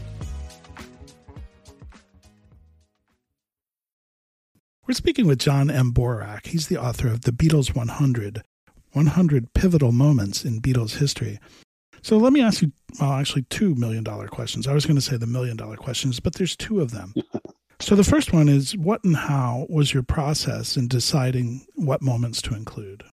We're 4.91 4.95
speaking 4.95 5.25
with 5.25 5.39
John 5.39 5.71
M. 5.71 5.93
Borack. 5.93 6.47
He's 6.47 6.67
the 6.67 6.75
author 6.75 7.07
of 7.07 7.21
The 7.21 7.31
Beatles 7.31 7.73
100, 7.73 8.43
100 8.91 9.53
Pivotal 9.53 9.93
Moments 9.93 10.43
in 10.43 10.59
Beatles 10.59 10.97
History. 10.97 11.39
So 12.01 12.17
let 12.17 12.33
me 12.33 12.41
ask 12.41 12.61
you, 12.61 12.73
well, 12.99 13.13
actually, 13.13 13.43
two 13.43 13.73
million 13.75 14.03
dollar 14.03 14.27
questions. 14.27 14.67
I 14.67 14.73
was 14.73 14.85
going 14.85 14.97
to 14.97 15.01
say 15.01 15.15
the 15.15 15.25
million 15.25 15.55
dollar 15.55 15.77
questions, 15.77 16.19
but 16.19 16.35
there's 16.35 16.57
two 16.57 16.81
of 16.81 16.91
them. 16.91 17.13
so 17.79 17.95
the 17.95 18.03
first 18.03 18.33
one 18.33 18.49
is 18.49 18.75
what 18.75 19.01
and 19.05 19.15
how 19.15 19.65
was 19.69 19.93
your 19.93 20.03
process 20.03 20.75
in 20.75 20.89
deciding 20.89 21.65
what 21.75 22.01
moments 22.01 22.41
to 22.41 22.53
include? 22.53 23.05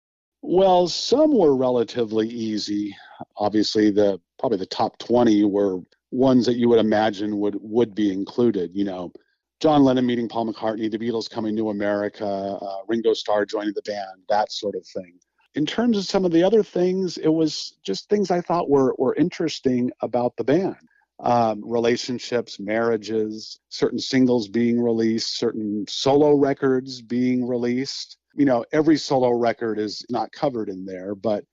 Well, 0.42 0.88
some 0.88 1.32
were 1.32 1.54
relatively 1.54 2.26
easy. 2.26 2.96
Obviously, 3.36 3.92
the 3.92 4.20
probably 4.40 4.58
the 4.58 4.66
top 4.66 4.98
20 4.98 5.44
were 5.44 5.78
ones 6.10 6.44
that 6.46 6.56
you 6.56 6.68
would 6.70 6.80
imagine 6.80 7.38
would 7.38 7.56
would 7.60 7.94
be 7.94 8.12
included, 8.12 8.72
you 8.74 8.82
know, 8.82 9.12
John 9.60 9.82
Lennon 9.82 10.06
meeting 10.06 10.28
Paul 10.28 10.52
McCartney, 10.52 10.90
the 10.90 10.98
Beatles 10.98 11.28
coming 11.28 11.56
to 11.56 11.70
America, 11.70 12.24
uh, 12.26 12.78
Ringo 12.86 13.12
Starr 13.12 13.44
joining 13.44 13.74
the 13.74 13.82
band, 13.82 14.22
that 14.28 14.52
sort 14.52 14.76
of 14.76 14.86
thing. 14.86 15.18
In 15.54 15.66
terms 15.66 15.96
of 15.98 16.04
some 16.04 16.24
of 16.24 16.30
the 16.30 16.44
other 16.44 16.62
things, 16.62 17.18
it 17.18 17.28
was 17.28 17.76
just 17.82 18.08
things 18.08 18.30
I 18.30 18.40
thought 18.40 18.70
were, 18.70 18.94
were 18.98 19.16
interesting 19.16 19.90
about 20.00 20.36
the 20.36 20.44
band. 20.44 20.76
Um, 21.20 21.62
relationships, 21.68 22.60
marriages, 22.60 23.58
certain 23.70 23.98
singles 23.98 24.46
being 24.46 24.80
released, 24.80 25.36
certain 25.36 25.84
solo 25.88 26.36
records 26.36 27.02
being 27.02 27.44
released. 27.44 28.18
You 28.36 28.44
know, 28.44 28.64
every 28.70 28.96
solo 28.96 29.30
record 29.30 29.80
is 29.80 30.06
not 30.08 30.30
covered 30.30 30.68
in 30.68 30.84
there, 30.84 31.16
but 31.16 31.44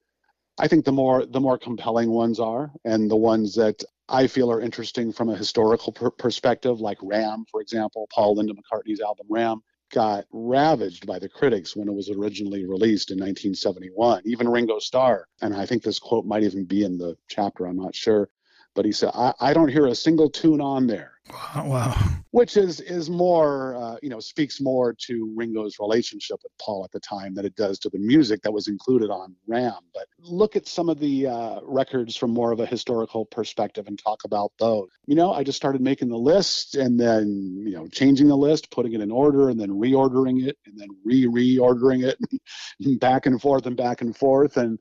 I 0.58 0.68
think 0.68 0.84
the 0.84 0.92
more 0.92 1.26
the 1.26 1.40
more 1.40 1.58
compelling 1.58 2.10
ones 2.10 2.40
are, 2.40 2.72
and 2.84 3.10
the 3.10 3.16
ones 3.16 3.54
that 3.56 3.82
I 4.08 4.26
feel 4.26 4.50
are 4.50 4.60
interesting 4.60 5.12
from 5.12 5.28
a 5.28 5.36
historical 5.36 5.92
per- 5.92 6.10
perspective, 6.10 6.80
like 6.80 6.98
Ram, 7.02 7.44
for 7.50 7.60
example. 7.60 8.08
Paul 8.12 8.36
Linda 8.36 8.54
McCartney's 8.54 9.00
album 9.00 9.26
Ram 9.28 9.60
got 9.92 10.24
ravaged 10.32 11.06
by 11.06 11.18
the 11.18 11.28
critics 11.28 11.76
when 11.76 11.88
it 11.88 11.94
was 11.94 12.10
originally 12.10 12.64
released 12.64 13.10
in 13.10 13.18
1971. 13.18 14.22
Even 14.24 14.48
Ringo 14.48 14.78
Starr, 14.78 15.28
and 15.42 15.54
I 15.54 15.66
think 15.66 15.82
this 15.82 15.98
quote 15.98 16.24
might 16.24 16.42
even 16.42 16.64
be 16.64 16.84
in 16.84 16.98
the 16.98 17.16
chapter, 17.28 17.66
I'm 17.66 17.76
not 17.76 17.94
sure, 17.94 18.28
but 18.74 18.84
he 18.84 18.92
said, 18.92 19.10
I, 19.14 19.34
I 19.40 19.52
don't 19.52 19.68
hear 19.70 19.86
a 19.86 19.94
single 19.94 20.30
tune 20.30 20.60
on 20.60 20.86
there. 20.86 21.12
Wow. 21.56 21.96
Which 22.32 22.58
is 22.58 22.80
is 22.80 23.08
more, 23.08 23.76
uh, 23.76 23.96
you 24.02 24.10
know, 24.10 24.20
speaks 24.20 24.60
more 24.60 24.94
to 25.06 25.32
Ringo's 25.34 25.78
relationship 25.80 26.38
with 26.42 26.52
Paul 26.60 26.84
at 26.84 26.92
the 26.92 27.00
time 27.00 27.34
than 27.34 27.46
it 27.46 27.56
does 27.56 27.78
to 27.80 27.88
the 27.88 27.98
music 27.98 28.42
that 28.42 28.52
was 28.52 28.68
included 28.68 29.10
on 29.10 29.34
Ram. 29.46 29.80
But 29.94 30.06
look 30.18 30.54
at 30.54 30.68
some 30.68 30.90
of 30.90 30.98
the 30.98 31.28
uh, 31.28 31.60
records 31.62 32.14
from 32.14 32.32
more 32.32 32.52
of 32.52 32.60
a 32.60 32.66
historical 32.66 33.24
perspective 33.24 33.86
and 33.86 33.98
talk 33.98 34.24
about 34.24 34.52
those. 34.58 34.88
You 35.06 35.14
know, 35.14 35.32
I 35.32 35.44
just 35.44 35.56
started 35.56 35.80
making 35.80 36.10
the 36.10 36.18
list 36.18 36.74
and 36.74 37.00
then, 37.00 37.62
you 37.66 37.74
know, 37.74 37.88
changing 37.88 38.28
the 38.28 38.36
list, 38.36 38.70
putting 38.70 38.92
it 38.92 39.00
in 39.00 39.10
order, 39.10 39.48
and 39.48 39.58
then 39.58 39.70
reordering 39.70 40.46
it, 40.46 40.58
and 40.66 40.78
then 40.78 40.88
re-reordering 41.04 42.04
it, 42.04 43.00
back 43.00 43.24
and 43.24 43.40
forth 43.40 43.64
and 43.64 43.76
back 43.76 44.02
and 44.02 44.14
forth, 44.14 44.58
and 44.58 44.78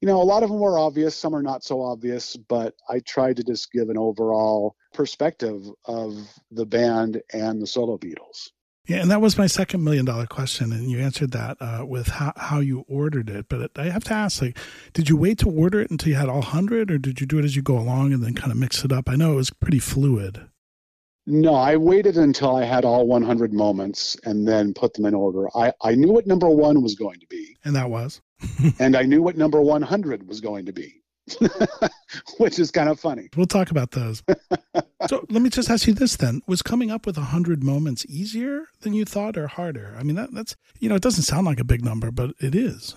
you 0.00 0.06
know, 0.06 0.20
a 0.20 0.24
lot 0.24 0.42
of 0.42 0.50
them 0.50 0.58
were 0.58 0.78
obvious, 0.78 1.16
some 1.16 1.34
are 1.34 1.42
not 1.42 1.64
so 1.64 1.80
obvious, 1.80 2.36
but 2.36 2.74
I 2.88 3.00
tried 3.00 3.36
to 3.36 3.44
just 3.44 3.72
give 3.72 3.88
an 3.88 3.96
overall 3.96 4.76
perspective 4.96 5.62
of 5.84 6.16
the 6.50 6.66
band 6.66 7.22
and 7.32 7.62
the 7.62 7.66
solo 7.66 7.98
Beatles. 7.98 8.50
Yeah, 8.86 8.98
and 8.98 9.10
that 9.10 9.20
was 9.20 9.36
my 9.36 9.48
second 9.48 9.82
million 9.82 10.04
dollar 10.04 10.26
question, 10.26 10.72
and 10.72 10.88
you 10.88 11.00
answered 11.00 11.32
that 11.32 11.56
uh, 11.60 11.84
with 11.84 12.06
how, 12.06 12.32
how 12.36 12.60
you 12.60 12.84
ordered 12.88 13.28
it. 13.28 13.46
But 13.48 13.72
I 13.76 13.90
have 13.90 14.04
to 14.04 14.14
ask, 14.14 14.40
like, 14.40 14.56
did 14.92 15.08
you 15.08 15.16
wait 15.16 15.38
to 15.38 15.50
order 15.50 15.80
it 15.80 15.90
until 15.90 16.10
you 16.10 16.14
had 16.14 16.28
all 16.28 16.42
hundred, 16.42 16.92
or 16.92 16.98
did 16.98 17.20
you 17.20 17.26
do 17.26 17.38
it 17.38 17.44
as 17.44 17.56
you 17.56 17.62
go 17.62 17.78
along 17.78 18.12
and 18.12 18.22
then 18.22 18.34
kind 18.34 18.52
of 18.52 18.58
mix 18.58 18.84
it 18.84 18.92
up? 18.92 19.08
I 19.08 19.16
know 19.16 19.32
it 19.32 19.36
was 19.36 19.50
pretty 19.50 19.80
fluid. 19.80 20.48
No, 21.26 21.54
I 21.54 21.76
waited 21.76 22.16
until 22.16 22.54
I 22.54 22.64
had 22.64 22.84
all 22.84 23.08
100 23.08 23.52
moments 23.52 24.16
and 24.24 24.46
then 24.46 24.72
put 24.72 24.94
them 24.94 25.06
in 25.06 25.14
order. 25.14 25.48
I, 25.56 25.72
I 25.82 25.96
knew 25.96 26.12
what 26.12 26.28
number 26.28 26.48
one 26.48 26.82
was 26.82 26.94
going 26.94 27.18
to 27.18 27.26
be. 27.26 27.56
And 27.64 27.74
that 27.74 27.90
was? 27.90 28.20
and 28.78 28.96
I 28.96 29.02
knew 29.02 29.22
what 29.22 29.36
number 29.36 29.60
100 29.60 30.28
was 30.28 30.40
going 30.40 30.66
to 30.66 30.72
be, 30.72 31.02
which 32.38 32.58
is 32.58 32.70
kind 32.70 32.88
of 32.88 33.00
funny. 33.00 33.28
We'll 33.36 33.46
talk 33.46 33.70
about 33.70 33.90
those. 33.92 34.22
so 35.08 35.24
let 35.28 35.42
me 35.42 35.50
just 35.50 35.70
ask 35.70 35.86
you 35.86 35.94
this 35.94 36.16
then. 36.16 36.42
Was 36.46 36.62
coming 36.62 36.90
up 36.90 37.06
with 37.06 37.16
100 37.16 37.62
moments 37.62 38.06
easier 38.08 38.66
than 38.80 38.94
you 38.94 39.04
thought 39.04 39.36
or 39.36 39.46
harder? 39.48 39.94
I 39.98 40.02
mean, 40.02 40.16
that, 40.16 40.32
that's, 40.32 40.56
you 40.78 40.88
know, 40.88 40.94
it 40.94 41.02
doesn't 41.02 41.24
sound 41.24 41.46
like 41.46 41.60
a 41.60 41.64
big 41.64 41.84
number, 41.84 42.10
but 42.10 42.30
it 42.40 42.54
is. 42.54 42.94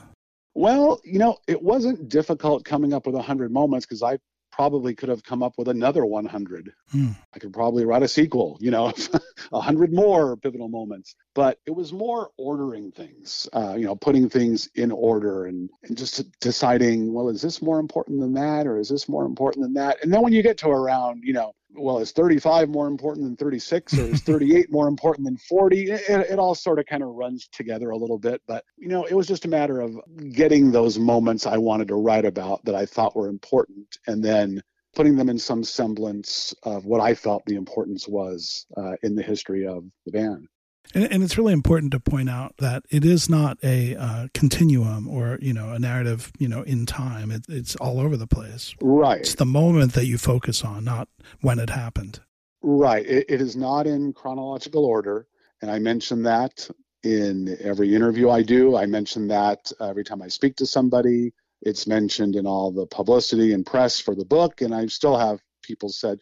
Well, 0.54 1.00
you 1.04 1.20
know, 1.20 1.38
it 1.48 1.62
wasn't 1.62 2.10
difficult 2.10 2.66
coming 2.66 2.94
up 2.94 3.06
with 3.06 3.16
100 3.16 3.52
moments 3.52 3.86
because 3.86 4.04
I 4.04 4.20
probably 4.52 4.94
could 4.94 5.10
have 5.10 5.24
come 5.24 5.42
up 5.42 5.54
with 5.58 5.68
another 5.68 6.06
100. 6.06 6.74
Hmm. 6.92 7.12
I 7.34 7.40
could 7.40 7.54
probably 7.54 7.86
write 7.86 8.04
a 8.04 8.08
sequel, 8.08 8.58
you 8.60 8.72
know, 8.72 8.92
100 9.52 9.94
more 9.94 10.36
pivotal 10.38 10.68
moments. 10.68 11.16
But 11.36 11.60
it 11.66 11.72
was 11.72 11.94
more 11.94 12.32
ordering 12.38 12.92
things, 12.92 13.48
uh, 13.54 13.76
you 13.78 13.86
know, 13.86 13.96
putting 13.96 14.30
things 14.30 14.68
in 14.76 14.92
order 14.92 15.46
and, 15.46 15.70
and 15.84 15.98
just 15.98 16.24
deciding, 16.40 17.14
well, 17.14 17.30
is 17.30 17.42
this 17.42 17.62
more 17.62 17.80
important 17.80 18.20
than 18.20 18.34
that 18.34 18.66
or 18.66 18.80
is 18.80 18.90
this 18.90 19.08
more 19.08 19.26
important 19.26 19.64
than 19.64 19.74
that? 19.76 20.04
And 20.04 20.12
then 20.12 20.22
when 20.22 20.34
you 20.34 20.42
get 20.42 20.58
to 20.60 20.70
around, 20.70 21.24
you 21.24 21.34
know, 21.34 21.54
well, 21.76 22.00
is 22.00 22.12
35 22.12 22.70
more 22.70 22.88
important 22.88 23.26
than 23.26 23.36
36 23.36 23.98
or 24.00 24.10
is 24.10 24.22
38 24.24 24.72
more 24.72 24.88
important 24.88 25.26
than 25.26 25.38
40? 25.38 25.92
It, 25.92 26.02
it 26.10 26.40
all 26.40 26.56
sort 26.56 26.80
of 26.80 26.88
kind 26.88 27.04
of 27.04 27.10
runs 27.10 27.48
together 27.50 27.92
a 27.92 27.98
little 27.98 28.18
bit. 28.18 28.42
But, 28.48 28.66
you 28.78 28.88
know, 28.88 29.06
it 29.06 29.14
was 29.14 29.28
just 29.28 29.46
a 29.46 29.50
matter 29.50 29.80
of 29.80 29.98
getting 30.32 30.72
those 30.72 30.98
moments 30.98 31.46
I 31.46 31.58
wanted 31.58 31.90
to 31.90 31.96
write 31.96 32.26
about 32.26 32.66
that 32.66 32.76
I 32.76 32.86
thought 32.86 33.16
were 33.16 33.30
important 33.30 33.98
and 34.08 34.24
then 34.24 34.62
putting 34.96 35.16
them 35.16 35.30
in 35.30 35.38
some 35.38 35.64
semblance 35.64 36.54
of 36.64 36.86
what 36.86 37.02
I 37.02 37.14
felt 37.14 37.46
the 37.46 37.56
importance 37.56 38.08
was 38.08 38.66
uh, 38.76 38.96
in 39.04 39.16
the 39.16 39.22
history 39.22 39.68
of 39.68 39.86
the 40.06 40.12
band. 40.12 40.48
And, 40.94 41.12
and, 41.12 41.24
it's 41.24 41.38
really 41.38 41.54
important 41.54 41.92
to 41.92 42.00
point 42.00 42.30
out 42.30 42.56
that 42.58 42.84
it 42.90 43.06
is 43.06 43.30
not 43.30 43.58
a 43.64 43.96
uh, 43.96 44.28
continuum 44.34 45.08
or 45.08 45.38
you 45.42 45.54
know 45.54 45.72
a 45.72 45.80
narrative 45.80 46.32
you 46.40 46.48
know 46.48 46.64
in 46.64 46.86
time. 46.86 47.32
It, 47.32 47.46
it's 47.48 47.76
all 47.76 48.00
over 48.00 48.18
the 48.18 48.28
place. 48.28 48.74
Right. 48.82 49.22
It's 49.22 49.36
the 49.36 49.46
moment 49.46 49.94
that 49.94 50.06
you 50.06 50.18
focus 50.18 50.64
on, 50.64 50.84
not 50.84 51.08
when 51.42 51.60
it 51.60 51.70
happened. 51.70 52.22
Right. 52.62 53.06
it, 53.06 53.26
it 53.30 53.42
is 53.42 53.56
not 53.56 53.88
in 53.88 54.14
chronological 54.14 54.86
order, 54.86 55.28
and 55.62 55.70
I 55.70 55.80
mention 55.80 56.24
that 56.24 56.70
in 57.04 57.58
every 57.62 57.96
interview 57.96 58.30
I 58.30 58.42
do. 58.42 58.76
I 58.76 58.86
mention 58.86 59.28
that 59.30 59.72
every 59.80 60.04
time 60.04 60.22
I 60.22 60.28
speak 60.28 60.56
to 60.58 60.66
somebody. 60.66 61.34
It's 61.62 61.88
mentioned 61.88 62.36
in 62.36 62.48
all 62.48 62.72
the 62.72 62.86
publicity 62.86 63.54
and 63.54 63.66
press 63.66 64.00
for 64.00 64.16
the 64.16 64.26
book, 64.26 64.62
and 64.62 64.74
I 64.74 64.86
still 64.88 65.18
have 65.18 65.40
people 65.62 65.90
said, 65.90 66.20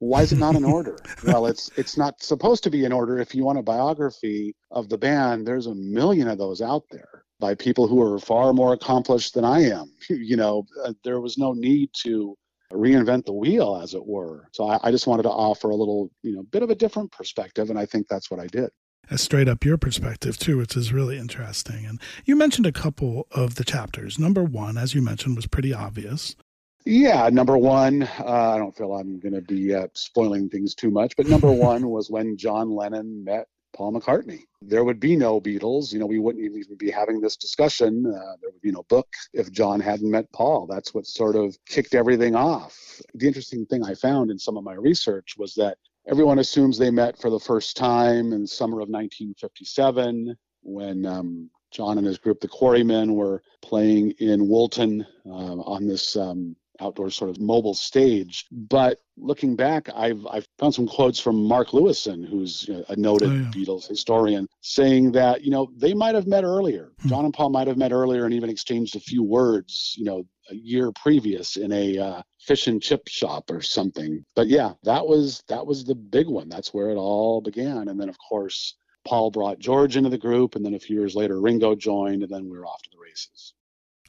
why 0.00 0.22
is 0.22 0.32
it 0.32 0.38
not 0.38 0.56
in 0.56 0.64
order? 0.76 0.98
well, 1.24 1.46
it's 1.46 1.70
it's 1.76 1.96
not 1.96 2.22
supposed 2.22 2.64
to 2.64 2.70
be 2.70 2.84
in 2.84 2.92
order. 2.92 3.18
If 3.18 3.34
you 3.34 3.44
want 3.44 3.58
a 3.58 3.62
biography 3.62 4.56
of 4.70 4.88
the 4.88 4.98
band, 4.98 5.46
there's 5.46 5.66
a 5.66 5.74
million 5.74 6.26
of 6.28 6.38
those 6.38 6.60
out 6.60 6.84
there 6.90 7.24
by 7.38 7.54
people 7.54 7.86
who 7.86 8.02
are 8.02 8.18
far 8.18 8.52
more 8.52 8.74
accomplished 8.74 9.34
than 9.34 9.44
I 9.44 9.60
am. 9.70 9.92
you 10.10 10.36
know, 10.36 10.66
uh, 10.84 10.92
there 11.04 11.20
was 11.20 11.38
no 11.38 11.52
need 11.52 11.90
to 12.02 12.36
reinvent 12.72 13.24
the 13.24 13.32
wheel, 13.32 13.80
as 13.82 13.94
it 13.94 14.06
were. 14.06 14.48
So 14.52 14.68
I, 14.68 14.78
I 14.84 14.90
just 14.90 15.06
wanted 15.06 15.24
to 15.24 15.30
offer 15.30 15.70
a 15.70 15.76
little, 15.76 16.10
you 16.22 16.36
know, 16.36 16.42
bit 16.42 16.62
of 16.62 16.70
a 16.70 16.74
different 16.74 17.10
perspective, 17.12 17.70
and 17.70 17.78
I 17.78 17.86
think 17.86 18.06
that's 18.08 18.30
what 18.30 18.40
I 18.40 18.46
did 18.46 18.70
straight 19.16 19.48
up 19.48 19.64
your 19.64 19.76
perspective 19.76 20.38
too, 20.38 20.58
which 20.58 20.76
is 20.76 20.92
really 20.92 21.18
interesting. 21.18 21.84
And 21.84 22.00
you 22.24 22.36
mentioned 22.36 22.66
a 22.66 22.72
couple 22.72 23.26
of 23.32 23.56
the 23.56 23.64
chapters. 23.64 24.18
Number 24.18 24.44
one, 24.44 24.78
as 24.78 24.94
you 24.94 25.02
mentioned, 25.02 25.36
was 25.36 25.46
pretty 25.46 25.74
obvious. 25.74 26.36
Yeah, 26.84 27.28
number 27.30 27.58
one, 27.58 28.02
uh, 28.02 28.52
I 28.54 28.58
don't 28.58 28.76
feel 28.76 28.94
I'm 28.94 29.20
going 29.20 29.34
to 29.34 29.42
be 29.42 29.74
uh, 29.74 29.88
spoiling 29.94 30.48
things 30.48 30.74
too 30.74 30.90
much, 30.90 31.16
but 31.16 31.26
number 31.26 31.52
one 31.52 31.88
was 31.88 32.10
when 32.10 32.36
John 32.36 32.70
Lennon 32.70 33.22
met 33.22 33.46
Paul 33.72 33.92
McCartney. 33.92 34.44
There 34.62 34.84
would 34.84 34.98
be 34.98 35.16
no 35.16 35.40
Beatles. 35.40 35.92
You 35.92 35.98
know, 35.98 36.06
we 36.06 36.18
wouldn't 36.18 36.44
even 36.44 36.76
be 36.76 36.90
having 36.90 37.20
this 37.20 37.36
discussion. 37.36 38.04
Uh, 38.06 38.36
there 38.40 38.50
would 38.50 38.60
be 38.62 38.72
no 38.72 38.84
book 38.88 39.08
if 39.32 39.52
John 39.52 39.80
hadn't 39.80 40.10
met 40.10 40.30
Paul. 40.32 40.66
That's 40.66 40.94
what 40.94 41.06
sort 41.06 41.36
of 41.36 41.56
kicked 41.66 41.94
everything 41.94 42.34
off. 42.34 42.76
The 43.14 43.26
interesting 43.26 43.66
thing 43.66 43.84
I 43.84 43.94
found 43.94 44.30
in 44.30 44.38
some 44.38 44.56
of 44.56 44.64
my 44.64 44.74
research 44.74 45.34
was 45.36 45.54
that 45.54 45.78
everyone 46.08 46.38
assumes 46.38 46.78
they 46.78 46.90
met 46.90 47.18
for 47.18 47.30
the 47.30 47.38
first 47.38 47.76
time 47.76 48.32
in 48.32 48.46
summer 48.46 48.80
of 48.80 48.88
1957 48.88 50.36
when 50.62 51.06
um, 51.06 51.50
John 51.70 51.98
and 51.98 52.06
his 52.06 52.18
group, 52.18 52.40
the 52.40 52.48
Quarrymen, 52.48 53.14
were 53.14 53.42
playing 53.62 54.12
in 54.18 54.48
Woolton 54.48 55.06
uh, 55.24 55.60
on 55.60 55.86
this 55.86 56.16
um, 56.16 56.56
outdoor 56.80 57.10
sort 57.10 57.30
of 57.30 57.40
mobile 57.40 57.74
stage. 57.74 58.46
But 58.50 59.00
looking 59.16 59.56
back, 59.56 59.88
I've 59.94 60.26
I've 60.26 60.46
found 60.58 60.74
some 60.74 60.86
quotes 60.86 61.20
from 61.20 61.44
Mark 61.44 61.68
Lewisohn, 61.68 62.26
who's 62.26 62.68
a 62.88 62.96
noted 62.96 63.30
oh, 63.30 63.34
yeah. 63.34 63.50
Beatles 63.50 63.86
historian, 63.86 64.48
saying 64.60 65.12
that 65.12 65.42
you 65.42 65.50
know 65.50 65.70
they 65.76 65.94
might 65.94 66.14
have 66.14 66.26
met 66.26 66.44
earlier. 66.44 66.92
Hmm. 67.02 67.08
John 67.08 67.24
and 67.24 67.34
Paul 67.34 67.50
might 67.50 67.68
have 67.68 67.76
met 67.76 67.92
earlier 67.92 68.24
and 68.24 68.34
even 68.34 68.50
exchanged 68.50 68.96
a 68.96 69.00
few 69.00 69.22
words, 69.22 69.94
you 69.96 70.04
know, 70.04 70.24
a 70.50 70.54
year 70.54 70.92
previous 70.92 71.56
in 71.56 71.72
a 71.72 71.98
uh, 71.98 72.22
fish 72.40 72.66
and 72.66 72.82
chip 72.82 73.08
shop 73.08 73.50
or 73.50 73.60
something. 73.60 74.24
But 74.34 74.48
yeah, 74.48 74.72
that 74.84 75.06
was 75.06 75.42
that 75.48 75.66
was 75.66 75.84
the 75.84 75.94
big 75.94 76.28
one. 76.28 76.48
That's 76.48 76.74
where 76.74 76.90
it 76.90 76.96
all 76.96 77.40
began. 77.40 77.88
And 77.88 78.00
then 78.00 78.08
of 78.08 78.16
course 78.18 78.74
Paul 79.06 79.30
brought 79.30 79.58
George 79.58 79.96
into 79.96 80.10
the 80.10 80.18
group, 80.18 80.56
and 80.56 80.64
then 80.64 80.74
a 80.74 80.78
few 80.78 80.96
years 80.96 81.14
later 81.14 81.40
Ringo 81.40 81.74
joined, 81.74 82.22
and 82.22 82.32
then 82.32 82.44
we 82.48 82.58
were 82.58 82.66
off 82.66 82.82
to 82.82 82.90
the 82.90 82.98
races. 82.98 83.54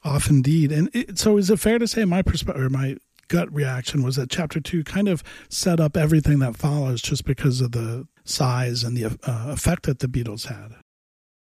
Off 0.04 0.28
indeed. 0.28 0.72
And 0.72 0.90
it, 0.92 1.18
so, 1.18 1.36
is 1.36 1.50
it 1.50 1.60
fair 1.60 1.78
to 1.78 1.86
say 1.86 2.04
my 2.04 2.22
perspective, 2.22 2.64
or 2.64 2.70
my 2.70 2.96
gut 3.28 3.52
reaction 3.54 4.02
was 4.02 4.16
that 4.16 4.30
chapter 4.30 4.60
two 4.60 4.84
kind 4.84 5.08
of 5.08 5.22
set 5.48 5.80
up 5.80 5.96
everything 5.96 6.40
that 6.40 6.56
follows, 6.56 7.00
just 7.00 7.24
because 7.24 7.60
of 7.60 7.72
the 7.72 8.06
size 8.24 8.82
and 8.82 8.96
the 8.96 9.06
uh, 9.06 9.52
effect 9.52 9.84
that 9.84 10.00
the 10.00 10.08
Beatles 10.08 10.46
had? 10.46 10.74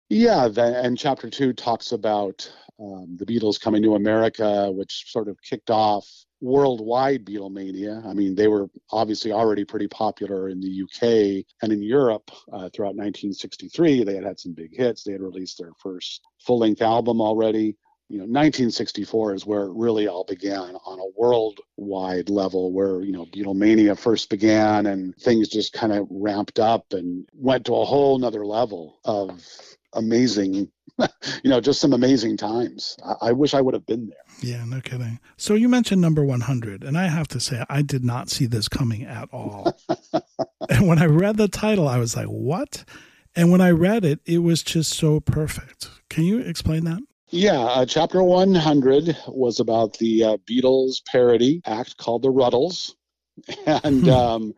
Yeah, 0.10 0.50
the, 0.50 0.84
and 0.84 0.98
chapter 0.98 1.30
two 1.30 1.54
talks 1.54 1.94
about 1.94 2.52
um, 2.82 3.16
the 3.18 3.26
Beatles 3.26 3.62
coming 3.62 3.82
to 3.84 3.96
America, 3.96 4.70
which 4.72 5.06
sort 5.08 5.30
of 5.30 5.38
kicked 5.42 5.70
off 5.70 6.06
worldwide 6.42 7.24
Beatlemania. 7.24 8.06
I 8.06 8.14
mean, 8.14 8.36
they 8.36 8.48
were 8.48 8.68
obviously 8.92 9.32
already 9.32 9.64
pretty 9.64 9.88
popular 9.88 10.50
in 10.50 10.60
the 10.60 10.84
UK 10.84 11.46
and 11.62 11.72
in 11.72 11.82
Europe 11.82 12.30
uh, 12.52 12.70
throughout 12.74 12.96
1963. 12.96 14.04
They 14.04 14.16
had 14.16 14.26
had 14.26 14.40
some 14.40 14.54
big 14.54 14.76
hits. 14.76 15.04
They 15.04 15.12
had 15.12 15.22
released 15.22 15.60
their 15.60 15.72
first 15.78 16.22
full 16.46 16.60
length 16.60 16.82
album 16.82 17.22
already 17.22 17.78
you 18.12 18.18
know 18.18 18.26
1964 18.26 19.36
is 19.36 19.46
where 19.46 19.64
it 19.64 19.72
really 19.74 20.06
all 20.06 20.26
began 20.26 20.76
on 20.86 21.00
a 21.00 21.12
worldwide 21.18 22.30
level 22.30 22.74
where 22.74 23.02
you 23.02 23.14
know 23.14 23.26
beatlemania 23.28 23.98
first 23.98 24.30
began 24.30 24.86
and 24.86 25.16
things 25.16 25.48
just 25.48 25.72
kind 25.72 25.94
of 25.94 26.08
ramped 26.12 26.60
up 26.60 26.92
and 26.92 27.26
went 27.34 27.66
to 27.66 27.74
a 27.74 27.86
whole 27.86 28.20
nother 28.20 28.46
level 28.46 29.00
of 29.06 29.42
amazing 29.94 30.70
you 31.44 31.50
know 31.50 31.62
just 31.62 31.80
some 31.80 31.94
amazing 31.94 32.36
times. 32.36 32.98
I-, 33.04 33.30
I 33.30 33.32
wish 33.32 33.54
i 33.54 33.62
would 33.62 33.74
have 33.74 33.86
been 33.86 34.08
there. 34.10 34.52
Yeah 34.52 34.66
no 34.66 34.82
kidding. 34.82 35.20
So 35.38 35.54
you 35.54 35.70
mentioned 35.70 36.02
number 36.02 36.26
100 36.26 36.84
and 36.84 36.98
i 36.98 37.08
have 37.08 37.30
to 37.30 37.40
say 37.40 37.64
i 37.70 37.82
did 37.82 38.04
not 38.04 38.30
see 38.30 38.46
this 38.46 38.68
coming 38.68 39.04
at 39.04 39.30
all. 39.32 39.78
And 40.70 40.88
when 40.88 41.00
i 41.00 41.06
read 41.06 41.38
the 41.38 41.48
title 41.48 41.88
i 41.88 41.98
was 41.98 42.18
like 42.18 42.28
what? 42.28 42.84
And 43.38 43.52
when 43.54 43.62
i 43.62 43.72
read 43.72 44.04
it 44.04 44.20
it 44.26 44.40
was 44.40 44.64
just 44.64 44.92
so 44.92 45.22
perfect. 45.22 45.90
Can 46.10 46.26
you 46.26 46.40
explain 46.40 46.84
that 46.84 47.00
yeah, 47.32 47.60
uh, 47.60 47.86
chapter 47.86 48.22
100 48.22 49.18
was 49.28 49.60
about 49.60 49.98
the 49.98 50.24
uh, 50.24 50.38
Beatles 50.50 51.02
parody 51.06 51.62
act 51.66 51.98
called 51.98 52.24
the 52.24 52.32
Rutles, 52.32 52.94
and 53.66 54.04
hmm. 54.04 54.10
um, 54.10 54.54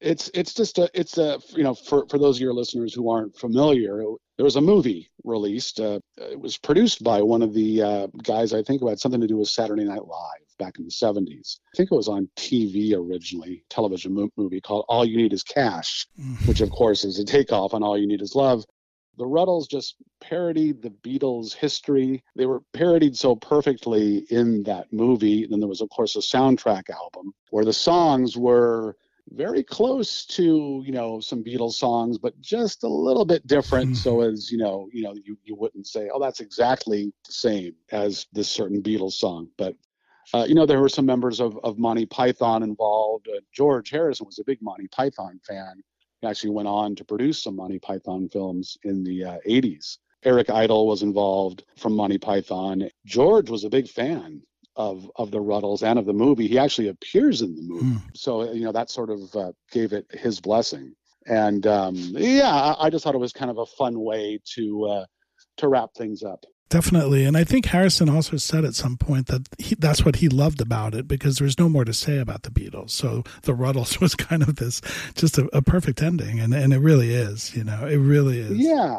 it's 0.00 0.30
it's 0.34 0.54
just 0.54 0.78
a 0.78 0.90
it's 0.94 1.18
a 1.18 1.40
you 1.54 1.62
know 1.62 1.74
for 1.74 2.06
for 2.08 2.18
those 2.18 2.36
of 2.36 2.42
your 2.42 2.54
listeners 2.54 2.92
who 2.92 3.08
aren't 3.10 3.36
familiar, 3.36 4.02
there 4.36 4.44
was 4.44 4.56
a 4.56 4.60
movie 4.60 5.10
released. 5.24 5.80
Uh, 5.80 6.00
it 6.16 6.38
was 6.38 6.58
produced 6.58 7.02
by 7.02 7.22
one 7.22 7.42
of 7.42 7.54
the 7.54 7.82
uh, 7.82 8.06
guys 8.22 8.52
I 8.52 8.62
think 8.62 8.80
who 8.80 8.88
had 8.88 9.00
something 9.00 9.20
to 9.20 9.26
do 9.26 9.36
with 9.36 9.48
Saturday 9.48 9.84
Night 9.84 10.04
Live 10.04 10.48
back 10.58 10.78
in 10.78 10.84
the 10.84 10.90
70s. 10.90 11.58
I 11.72 11.76
think 11.76 11.92
it 11.92 11.94
was 11.94 12.08
on 12.08 12.28
TV 12.36 12.92
originally, 12.94 13.62
television 13.70 14.30
movie 14.36 14.60
called 14.60 14.86
All 14.88 15.04
You 15.04 15.16
Need 15.16 15.32
Is 15.32 15.44
Cash, 15.44 16.08
hmm. 16.16 16.34
which 16.46 16.60
of 16.60 16.70
course 16.70 17.04
is 17.04 17.20
a 17.20 17.24
takeoff 17.24 17.74
on 17.74 17.84
All 17.84 17.96
You 17.96 18.08
Need 18.08 18.22
Is 18.22 18.34
Love 18.34 18.64
the 19.18 19.26
Rutles 19.26 19.68
just 19.68 19.96
parodied 20.20 20.80
the 20.80 20.90
Beatles' 20.90 21.52
history. 21.52 22.22
They 22.36 22.46
were 22.46 22.62
parodied 22.72 23.16
so 23.16 23.36
perfectly 23.36 24.26
in 24.30 24.62
that 24.64 24.92
movie. 24.92 25.42
And 25.42 25.52
Then 25.52 25.60
there 25.60 25.68
was, 25.68 25.80
of 25.80 25.90
course, 25.90 26.16
a 26.16 26.20
soundtrack 26.20 26.88
album 26.88 27.34
where 27.50 27.64
the 27.64 27.72
songs 27.72 28.36
were 28.36 28.96
very 29.30 29.62
close 29.62 30.24
to 30.24 30.82
you 30.86 30.92
know 30.92 31.20
some 31.20 31.44
Beatles 31.44 31.74
songs, 31.74 32.16
but 32.16 32.40
just 32.40 32.84
a 32.84 32.88
little 32.88 33.24
bit 33.24 33.46
different. 33.46 33.96
So 33.96 34.16
mm-hmm. 34.16 34.32
as 34.32 34.50
you 34.50 34.58
know, 34.58 34.88
you 34.92 35.02
know, 35.02 35.14
you, 35.14 35.36
you 35.44 35.54
wouldn't 35.54 35.86
say, 35.86 36.08
oh, 36.12 36.20
that's 36.20 36.40
exactly 36.40 37.12
the 37.26 37.32
same 37.32 37.74
as 37.92 38.26
this 38.32 38.48
certain 38.48 38.82
Beatles 38.82 39.12
song. 39.12 39.48
But 39.58 39.74
uh, 40.34 40.44
you 40.48 40.54
know, 40.54 40.66
there 40.66 40.80
were 40.80 40.88
some 40.88 41.06
members 41.06 41.40
of, 41.40 41.58
of 41.64 41.78
Monty 41.78 42.06
Python 42.06 42.62
involved. 42.62 43.28
Uh, 43.28 43.40
George 43.52 43.90
Harrison 43.90 44.26
was 44.26 44.38
a 44.38 44.44
big 44.44 44.60
Monty 44.60 44.88
Python 44.88 45.40
fan. 45.46 45.82
He 46.20 46.26
actually 46.26 46.50
went 46.50 46.68
on 46.68 46.96
to 46.96 47.04
produce 47.04 47.42
some 47.42 47.56
Monty 47.56 47.78
Python 47.78 48.28
films 48.28 48.76
in 48.84 49.04
the 49.04 49.24
uh, 49.24 49.38
80s. 49.46 49.98
Eric 50.24 50.50
Idle 50.50 50.86
was 50.86 51.02
involved 51.02 51.64
from 51.76 51.94
Monty 51.94 52.18
Python. 52.18 52.88
George 53.06 53.50
was 53.50 53.64
a 53.64 53.70
big 53.70 53.88
fan 53.88 54.42
of 54.74 55.10
of 55.16 55.30
the 55.30 55.38
Rutles 55.38 55.82
and 55.82 55.98
of 55.98 56.06
the 56.06 56.12
movie. 56.12 56.46
He 56.46 56.58
actually 56.58 56.88
appears 56.88 57.42
in 57.42 57.54
the 57.54 57.62
movie, 57.62 57.98
mm. 57.98 58.16
so 58.16 58.52
you 58.52 58.64
know 58.64 58.72
that 58.72 58.90
sort 58.90 59.10
of 59.10 59.34
uh, 59.36 59.52
gave 59.70 59.92
it 59.92 60.06
his 60.10 60.40
blessing. 60.40 60.94
And 61.26 61.66
um, 61.66 61.94
yeah, 61.94 62.50
I, 62.50 62.86
I, 62.86 62.90
just 62.90 63.04
thought 63.04 63.14
it 63.14 63.18
was 63.18 63.32
kind 63.32 63.50
of 63.50 63.58
a 63.58 63.66
fun 63.66 64.00
way 64.00 64.40
to 64.54 64.84
uh, 64.86 65.06
to 65.58 65.68
wrap 65.68 65.90
things 65.94 66.22
up. 66.22 66.44
Definitely. 66.70 67.24
And 67.24 67.36
I 67.36 67.44
think 67.44 67.66
Harrison 67.66 68.10
also 68.10 68.36
said 68.36 68.64
at 68.64 68.74
some 68.74 68.98
point 68.98 69.28
that 69.28 69.48
he, 69.58 69.74
that's 69.74 70.04
what 70.04 70.16
he 70.16 70.28
loved 70.28 70.60
about 70.60 70.94
it 70.94 71.08
because 71.08 71.38
there's 71.38 71.58
no 71.58 71.68
more 71.68 71.84
to 71.84 71.94
say 71.94 72.18
about 72.18 72.42
the 72.42 72.50
Beatles. 72.50 72.90
So 72.90 73.24
the 73.42 73.54
Rutles 73.54 74.00
was 74.02 74.14
kind 74.14 74.42
of 74.42 74.56
this 74.56 74.80
just 75.14 75.38
a, 75.38 75.48
a 75.56 75.62
perfect 75.62 76.02
ending. 76.02 76.38
And, 76.40 76.52
and 76.52 76.72
it 76.72 76.80
really 76.80 77.14
is, 77.14 77.56
you 77.56 77.64
know, 77.64 77.86
it 77.86 77.96
really 77.96 78.38
is. 78.38 78.58
Yeah. 78.58 78.98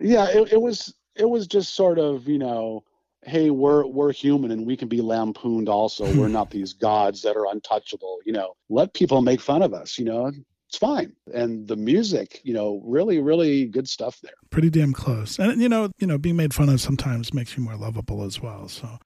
Yeah. 0.00 0.28
It, 0.28 0.52
it 0.52 0.60
was, 0.60 0.94
it 1.16 1.28
was 1.28 1.48
just 1.48 1.74
sort 1.74 1.98
of, 1.98 2.28
you 2.28 2.38
know, 2.38 2.84
hey, 3.24 3.50
we're, 3.50 3.84
we're 3.86 4.12
human 4.12 4.52
and 4.52 4.64
we 4.64 4.76
can 4.76 4.88
be 4.88 5.00
lampooned 5.00 5.68
also. 5.68 6.04
we're 6.14 6.28
not 6.38 6.50
these 6.50 6.72
gods 6.72 7.22
that 7.22 7.36
are 7.36 7.46
untouchable, 7.50 8.20
you 8.24 8.32
know, 8.32 8.54
let 8.68 8.94
people 8.94 9.20
make 9.20 9.40
fun 9.40 9.62
of 9.62 9.74
us, 9.74 9.98
you 9.98 10.04
know, 10.04 10.30
it's 10.70 10.78
fine. 10.78 11.12
And 11.34 11.66
the 11.66 11.74
music, 11.74 12.40
you 12.44 12.54
know, 12.54 12.80
really, 12.84 13.18
really 13.18 13.66
good 13.66 13.88
stuff 13.88 14.20
there. 14.22 14.34
Pretty 14.50 14.70
damn 14.70 14.92
close. 14.92 15.36
And 15.36 15.60
you 15.60 15.68
know, 15.68 15.90
you 15.98 16.06
know, 16.06 16.16
being 16.16 16.36
made 16.36 16.54
fun 16.54 16.68
of 16.68 16.80
sometimes 16.80 17.34
makes 17.34 17.56
you 17.56 17.64
more 17.64 17.74
lovable 17.74 18.22
as 18.22 18.40
well. 18.40 18.68
So 18.68 19.00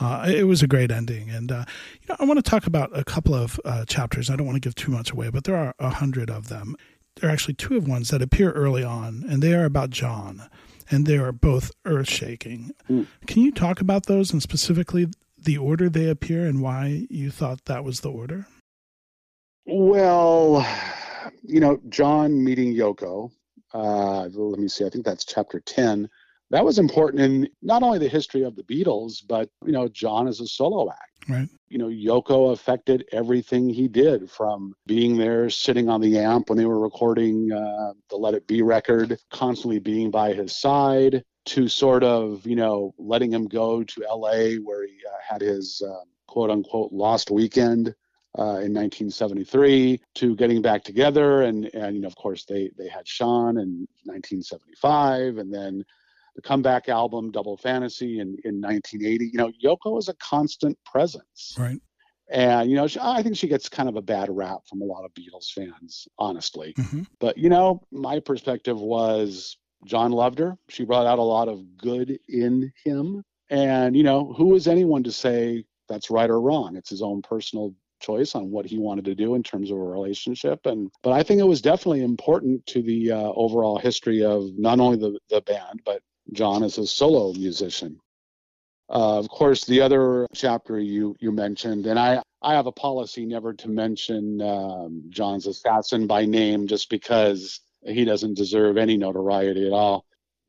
uh, 0.00 0.24
it 0.34 0.44
was 0.44 0.62
a 0.62 0.66
great 0.66 0.90
ending, 0.90 1.28
and 1.28 1.52
uh, 1.52 1.66
you 2.00 2.06
know, 2.08 2.16
I 2.18 2.24
want 2.24 2.42
to 2.42 2.50
talk 2.50 2.66
about 2.66 2.96
a 2.98 3.04
couple 3.04 3.34
of 3.34 3.60
uh, 3.66 3.84
chapters. 3.84 4.30
I 4.30 4.36
don't 4.36 4.46
want 4.46 4.56
to 4.56 4.66
give 4.66 4.74
too 4.74 4.90
much 4.90 5.10
away, 5.10 5.28
but 5.28 5.44
there 5.44 5.56
are 5.56 5.74
a 5.78 5.90
hundred 5.90 6.30
of 6.30 6.48
them. 6.48 6.74
There 7.16 7.28
are 7.28 7.32
actually 7.32 7.54
two 7.54 7.76
of 7.76 7.86
ones 7.86 8.08
that 8.08 8.22
appear 8.22 8.52
early 8.52 8.82
on, 8.82 9.26
and 9.28 9.42
they 9.42 9.52
are 9.52 9.66
about 9.66 9.90
John, 9.90 10.48
and 10.90 11.04
they 11.04 11.18
are 11.18 11.32
both 11.32 11.70
earth 11.84 12.08
shaking. 12.08 12.70
Mm. 12.88 13.06
Can 13.26 13.42
you 13.42 13.52
talk 13.52 13.82
about 13.82 14.06
those 14.06 14.32
and 14.32 14.42
specifically 14.42 15.06
the 15.36 15.58
order 15.58 15.90
they 15.90 16.08
appear 16.08 16.46
and 16.46 16.62
why 16.62 17.06
you 17.10 17.30
thought 17.30 17.66
that 17.66 17.84
was 17.84 18.00
the 18.00 18.10
order? 18.10 18.46
Well, 19.66 20.66
you 21.42 21.60
know, 21.60 21.80
John 21.88 22.42
meeting 22.42 22.74
Yoko. 22.74 23.30
Uh, 23.72 24.28
let 24.32 24.58
me 24.58 24.68
see. 24.68 24.84
I 24.84 24.90
think 24.90 25.04
that's 25.04 25.24
chapter 25.24 25.60
ten. 25.60 26.08
That 26.50 26.64
was 26.64 26.80
important 26.80 27.22
in 27.22 27.48
not 27.62 27.84
only 27.84 27.98
the 27.98 28.08
history 28.08 28.42
of 28.42 28.56
the 28.56 28.64
Beatles, 28.64 29.22
but 29.26 29.48
you 29.64 29.72
know, 29.72 29.88
John 29.88 30.26
as 30.26 30.40
a 30.40 30.46
solo 30.46 30.90
act. 30.90 31.28
Right. 31.28 31.48
You 31.68 31.78
know, 31.78 31.88
Yoko 31.88 32.52
affected 32.52 33.04
everything 33.12 33.68
he 33.68 33.86
did, 33.86 34.28
from 34.28 34.74
being 34.86 35.16
there, 35.16 35.48
sitting 35.48 35.88
on 35.88 36.00
the 36.00 36.18
amp 36.18 36.48
when 36.48 36.58
they 36.58 36.66
were 36.66 36.80
recording 36.80 37.52
uh, 37.52 37.92
the 38.08 38.16
Let 38.16 38.34
It 38.34 38.48
Be 38.48 38.62
record, 38.62 39.18
constantly 39.30 39.78
being 39.78 40.10
by 40.10 40.32
his 40.32 40.58
side, 40.58 41.22
to 41.46 41.68
sort 41.68 42.02
of 42.02 42.46
you 42.46 42.56
know 42.56 42.94
letting 42.98 43.32
him 43.32 43.46
go 43.46 43.84
to 43.84 44.04
L.A. 44.04 44.56
where 44.56 44.84
he 44.86 44.98
uh, 45.06 45.16
had 45.28 45.40
his 45.40 45.82
uh, 45.86 46.04
quote 46.26 46.50
unquote 46.50 46.92
lost 46.92 47.30
weekend 47.30 47.94
uh, 48.38 48.62
in 48.62 48.72
1973 48.72 50.00
to 50.14 50.36
getting 50.36 50.62
back 50.62 50.84
together. 50.84 51.42
And 51.42 51.66
and 51.74 51.96
you 51.96 52.02
know 52.02 52.08
of 52.08 52.16
course 52.16 52.44
they 52.44 52.70
they 52.78 52.88
had 52.88 53.06
Sean 53.06 53.58
in 53.58 53.86
1975 54.04 55.38
and 55.38 55.52
then 55.52 55.84
the 56.36 56.42
comeback 56.42 56.88
album 56.88 57.30
Double 57.30 57.56
Fantasy 57.56 58.20
in 58.20 58.36
in 58.44 58.60
1980 58.60 59.26
you 59.26 59.38
know 59.38 59.50
Yoko 59.62 59.98
is 59.98 60.08
a 60.08 60.14
constant 60.14 60.78
presence. 60.84 61.54
Right. 61.58 61.80
And 62.30 62.70
you 62.70 62.76
know 62.76 62.86
she, 62.86 63.00
I 63.02 63.22
think 63.22 63.36
she 63.36 63.48
gets 63.48 63.68
kind 63.68 63.88
of 63.88 63.96
a 63.96 64.02
bad 64.02 64.28
rap 64.30 64.60
from 64.68 64.80
a 64.80 64.84
lot 64.84 65.04
of 65.04 65.12
Beatles 65.14 65.50
fans 65.52 66.06
honestly. 66.18 66.74
Mm-hmm. 66.78 67.02
but 67.18 67.36
you 67.36 67.48
know 67.48 67.82
my 67.90 68.20
perspective 68.20 68.80
was 68.80 69.56
John 69.84 70.12
loved 70.12 70.38
her. 70.38 70.56
She 70.68 70.84
brought 70.84 71.06
out 71.06 71.18
a 71.18 71.22
lot 71.22 71.48
of 71.48 71.76
good 71.76 72.18
in 72.28 72.72
him. 72.84 73.24
And 73.48 73.96
you 73.96 74.04
know 74.04 74.32
who 74.32 74.54
is 74.54 74.68
anyone 74.68 75.02
to 75.02 75.10
say 75.12 75.64
that's 75.88 76.10
right 76.10 76.30
or 76.30 76.40
wrong? 76.40 76.76
It's 76.76 76.90
his 76.90 77.02
own 77.02 77.22
personal 77.22 77.74
choice 78.00 78.34
on 78.34 78.50
what 78.50 78.66
he 78.66 78.78
wanted 78.78 79.04
to 79.04 79.14
do 79.14 79.34
in 79.34 79.42
terms 79.42 79.70
of 79.70 79.76
a 79.76 79.80
relationship. 79.80 80.66
And 80.66 80.90
but 81.02 81.12
i 81.12 81.22
think 81.22 81.40
it 81.40 81.44
was 81.46 81.62
definitely 81.62 82.02
important 82.02 82.66
to 82.66 82.82
the 82.82 83.12
uh, 83.12 83.32
overall 83.34 83.78
history 83.78 84.24
of 84.24 84.58
not 84.58 84.80
only 84.80 84.96
the, 84.98 85.18
the 85.28 85.40
band 85.42 85.82
but 85.84 86.02
john 86.32 86.62
as 86.62 86.78
a 86.78 86.86
solo 86.86 87.32
musician. 87.32 87.98
Uh, 88.88 89.18
of 89.18 89.28
course 89.28 89.64
the 89.66 89.80
other 89.80 90.26
chapter 90.34 90.80
you 90.80 91.14
you 91.20 91.30
mentioned 91.30 91.86
and 91.86 91.98
i 91.98 92.20
i 92.42 92.54
have 92.54 92.66
a 92.66 92.72
policy 92.72 93.24
never 93.24 93.52
to 93.52 93.68
mention 93.68 94.40
um, 94.42 95.02
john's 95.10 95.46
assassin 95.46 96.08
by 96.08 96.24
name 96.24 96.66
just 96.66 96.90
because 96.90 97.60
he 97.82 98.04
doesn't 98.04 98.36
deserve 98.36 98.76
any 98.76 98.96
notoriety 98.96 99.66
at 99.66 99.72
all. 99.72 100.04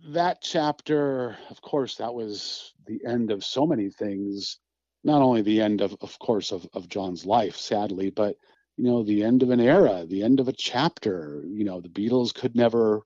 That 0.10 0.42
chapter 0.42 1.38
of 1.50 1.62
course 1.62 1.96
that 1.96 2.14
was 2.14 2.74
the 2.88 3.00
end 3.06 3.32
of 3.32 3.44
so 3.44 3.66
many 3.66 3.90
things 3.90 4.58
not 5.04 5.22
only 5.22 5.42
the 5.42 5.62
end 5.62 5.82
of, 5.82 5.96
of 6.02 6.18
course, 6.20 6.52
of, 6.52 6.68
of 6.74 6.88
John's 6.88 7.26
life, 7.26 7.56
sadly, 7.56 8.10
but 8.10 8.36
you 8.78 8.86
know, 8.86 9.04
the 9.04 9.24
end 9.24 9.44
of 9.44 9.50
an 9.50 9.60
era, 9.60 10.06
the 10.08 10.24
end 10.24 10.40
of 10.40 10.48
a 10.48 10.54
chapter. 10.54 11.44
You 11.46 11.66
know, 11.66 11.82
the 11.82 11.90
Beatles 11.90 12.34
could 12.34 12.56
never 12.56 13.02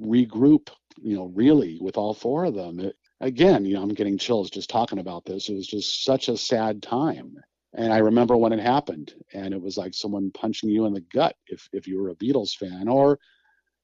regroup, 0.00 0.70
you 1.00 1.14
know, 1.14 1.26
really 1.26 1.78
with 1.80 1.96
all 1.96 2.14
four 2.14 2.44
of 2.44 2.54
them. 2.54 2.80
It, 2.80 2.96
again, 3.20 3.64
you 3.64 3.74
know, 3.74 3.82
I'm 3.82 3.94
getting 3.94 4.18
chills 4.18 4.50
just 4.50 4.70
talking 4.70 4.98
about 4.98 5.24
this. 5.24 5.48
It 5.48 5.54
was 5.54 5.66
just 5.66 6.04
such 6.04 6.28
a 6.28 6.36
sad 6.36 6.82
time. 6.82 7.36
And 7.74 7.92
I 7.92 7.98
remember 7.98 8.36
when 8.36 8.52
it 8.52 8.60
happened, 8.60 9.14
and 9.32 9.54
it 9.54 9.60
was 9.60 9.76
like 9.76 9.94
someone 9.94 10.32
punching 10.32 10.68
you 10.70 10.86
in 10.86 10.92
the 10.92 11.04
gut 11.12 11.36
if 11.46 11.68
if 11.72 11.86
you 11.86 12.00
were 12.00 12.10
a 12.10 12.16
Beatles 12.16 12.56
fan, 12.56 12.88
or 12.88 13.18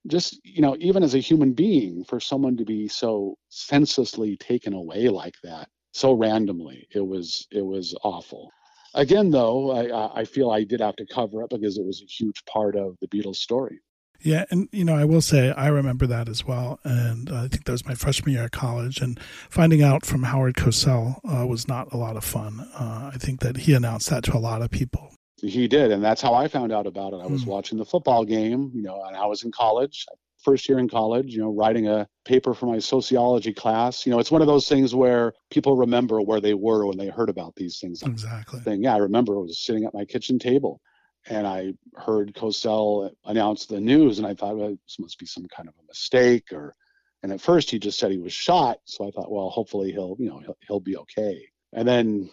just 0.08 0.40
you 0.44 0.62
know, 0.62 0.76
even 0.80 1.02
as 1.04 1.14
a 1.14 1.18
human 1.18 1.52
being, 1.52 2.02
for 2.02 2.18
someone 2.18 2.56
to 2.56 2.64
be 2.64 2.88
so 2.88 3.36
senselessly 3.48 4.36
taken 4.36 4.72
away 4.72 5.08
like 5.08 5.36
that, 5.44 5.68
so 5.96 6.12
randomly, 6.12 6.86
it 6.90 7.06
was 7.06 7.46
it 7.50 7.64
was 7.64 7.94
awful. 8.04 8.52
Again, 8.94 9.30
though, 9.30 9.72
I, 9.72 10.20
I 10.20 10.24
feel 10.24 10.50
I 10.50 10.62
did 10.62 10.80
have 10.80 10.96
to 10.96 11.06
cover 11.06 11.42
it 11.42 11.50
because 11.50 11.78
it 11.78 11.84
was 11.84 12.02
a 12.02 12.06
huge 12.06 12.44
part 12.44 12.76
of 12.76 12.96
the 13.00 13.08
Beatles 13.08 13.36
story. 13.36 13.80
Yeah, 14.20 14.44
and 14.50 14.68
you 14.72 14.84
know, 14.84 14.94
I 14.94 15.04
will 15.04 15.20
say 15.20 15.52
I 15.52 15.68
remember 15.68 16.06
that 16.06 16.28
as 16.28 16.46
well, 16.46 16.80
and 16.84 17.30
I 17.30 17.48
think 17.48 17.64
that 17.64 17.72
was 17.72 17.86
my 17.86 17.94
freshman 17.94 18.34
year 18.34 18.44
at 18.44 18.52
college. 18.52 19.00
And 19.00 19.18
finding 19.48 19.82
out 19.82 20.04
from 20.04 20.22
Howard 20.22 20.56
Cosell 20.56 21.20
uh, 21.24 21.46
was 21.46 21.66
not 21.66 21.92
a 21.92 21.96
lot 21.96 22.16
of 22.16 22.24
fun. 22.24 22.60
Uh, 22.74 23.10
I 23.14 23.16
think 23.18 23.40
that 23.40 23.56
he 23.56 23.72
announced 23.72 24.10
that 24.10 24.24
to 24.24 24.36
a 24.36 24.38
lot 24.38 24.62
of 24.62 24.70
people. 24.70 25.14
He 25.40 25.68
did, 25.68 25.92
and 25.92 26.02
that's 26.02 26.22
how 26.22 26.34
I 26.34 26.48
found 26.48 26.72
out 26.72 26.86
about 26.86 27.12
it. 27.12 27.20
I 27.22 27.26
was 27.26 27.44
mm. 27.44 27.48
watching 27.48 27.78
the 27.78 27.84
football 27.84 28.24
game, 28.24 28.70
you 28.74 28.82
know, 28.82 29.02
and 29.04 29.16
I 29.16 29.26
was 29.26 29.44
in 29.44 29.52
college, 29.52 30.06
first 30.46 30.68
year 30.68 30.78
in 30.78 30.88
college, 30.88 31.34
you 31.34 31.40
know, 31.42 31.52
writing 31.52 31.88
a 31.88 32.08
paper 32.24 32.54
for 32.54 32.66
my 32.66 32.78
sociology 32.78 33.52
class. 33.52 34.06
You 34.06 34.12
know, 34.12 34.20
it's 34.20 34.30
one 34.30 34.42
of 34.42 34.46
those 34.46 34.68
things 34.68 34.94
where 34.94 35.34
people 35.50 35.76
remember 35.76 36.22
where 36.22 36.40
they 36.40 36.54
were 36.54 36.86
when 36.86 36.96
they 36.96 37.08
heard 37.08 37.28
about 37.28 37.54
these 37.56 37.80
things. 37.80 38.02
Exactly. 38.02 38.60
Thing. 38.60 38.82
Yeah, 38.84 38.94
I 38.94 38.98
remember 38.98 39.34
I 39.34 39.42
was 39.42 39.58
sitting 39.58 39.84
at 39.84 39.92
my 39.92 40.04
kitchen 40.04 40.38
table 40.38 40.80
and 41.28 41.46
I 41.46 41.74
heard 41.96 42.34
Cosell 42.34 43.10
announce 43.24 43.66
the 43.66 43.80
news, 43.80 44.18
and 44.18 44.26
I 44.26 44.34
thought, 44.34 44.56
well, 44.56 44.70
this 44.70 44.98
must 45.00 45.18
be 45.18 45.26
some 45.26 45.46
kind 45.46 45.68
of 45.68 45.74
a 45.82 45.86
mistake, 45.88 46.52
or. 46.52 46.74
And 47.22 47.32
at 47.32 47.40
first, 47.40 47.70
he 47.70 47.78
just 47.80 47.98
said 47.98 48.12
he 48.12 48.18
was 48.18 48.32
shot, 48.32 48.78
so 48.84 49.08
I 49.08 49.10
thought, 49.10 49.32
well, 49.32 49.48
hopefully 49.48 49.90
he'll, 49.90 50.16
you 50.20 50.28
know, 50.28 50.38
he'll, 50.38 50.58
he'll 50.66 50.80
be 50.80 50.96
okay. 50.98 51.48
And 51.72 51.88
then, 51.88 52.30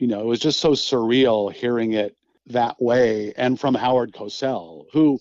you 0.00 0.08
know, 0.08 0.20
it 0.20 0.26
was 0.26 0.40
just 0.40 0.58
so 0.58 0.72
surreal 0.72 1.52
hearing 1.52 1.92
it 1.92 2.16
that 2.46 2.80
way, 2.82 3.34
and 3.36 3.60
from 3.60 3.74
Howard 3.74 4.12
Cosell, 4.12 4.86
who, 4.92 5.20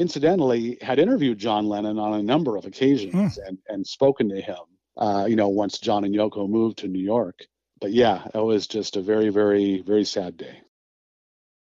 incidentally, 0.00 0.78
had 0.80 0.98
interviewed 0.98 1.38
John 1.38 1.68
Lennon 1.68 1.98
on 1.98 2.14
a 2.14 2.22
number 2.22 2.56
of 2.56 2.64
occasions 2.64 3.14
mm. 3.14 3.38
and 3.46 3.58
and 3.68 3.86
spoken 3.86 4.30
to 4.30 4.40
him. 4.40 4.56
Uh, 4.96 5.26
you 5.28 5.36
know, 5.36 5.48
once 5.48 5.78
John 5.78 6.04
and 6.04 6.14
Yoko 6.14 6.48
moved 6.48 6.78
to 6.78 6.88
New 6.88 7.02
York. 7.02 7.46
But 7.80 7.92
yeah, 7.92 8.26
it 8.34 8.44
was 8.44 8.66
just 8.66 8.96
a 8.96 9.00
very, 9.00 9.30
very, 9.30 9.82
very 9.86 10.04
sad 10.04 10.36
day. 10.36 10.60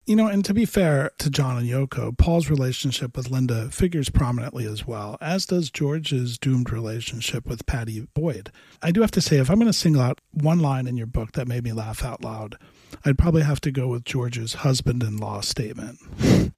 You 0.06 0.16
know, 0.16 0.28
and 0.28 0.46
to 0.46 0.54
be 0.54 0.64
fair 0.64 1.12
to 1.18 1.30
John 1.30 1.58
and 1.58 1.68
Yoko, 1.68 2.18
Paul's 2.18 2.50
relationship 2.50 3.18
with 3.18 3.30
Linda 3.30 3.70
figures 3.70 4.08
prominently 4.10 4.66
as 4.66 4.88
well, 4.88 5.18
as 5.20 5.46
does 5.46 5.70
George's 5.70 6.38
doomed 6.38 6.72
relationship 6.72 7.46
with 7.46 7.66
Pattie 7.66 8.08
Boyd. 8.14 8.50
I 8.82 8.92
do 8.92 9.02
have 9.02 9.12
to 9.12 9.22
say, 9.22 9.38
if 9.38 9.50
I'm 9.50 9.60
going 9.60 9.68
to 9.68 9.74
single 9.74 10.02
out 10.02 10.22
one 10.32 10.60
line 10.60 10.88
in 10.88 10.96
your 10.96 11.08
book 11.08 11.34
that 11.34 11.50
made 11.50 11.66
me 11.66 11.74
laugh 11.74 12.06
out 12.06 12.24
loud, 12.24 12.58
I'd 13.06 13.18
probably 13.18 13.44
have 13.44 13.62
to 13.62 13.72
go 13.72 13.88
with 13.88 14.04
George's 14.04 14.56
husband 14.56 15.04
in 15.04 15.18
law 15.18 15.42
statement. 15.42 16.00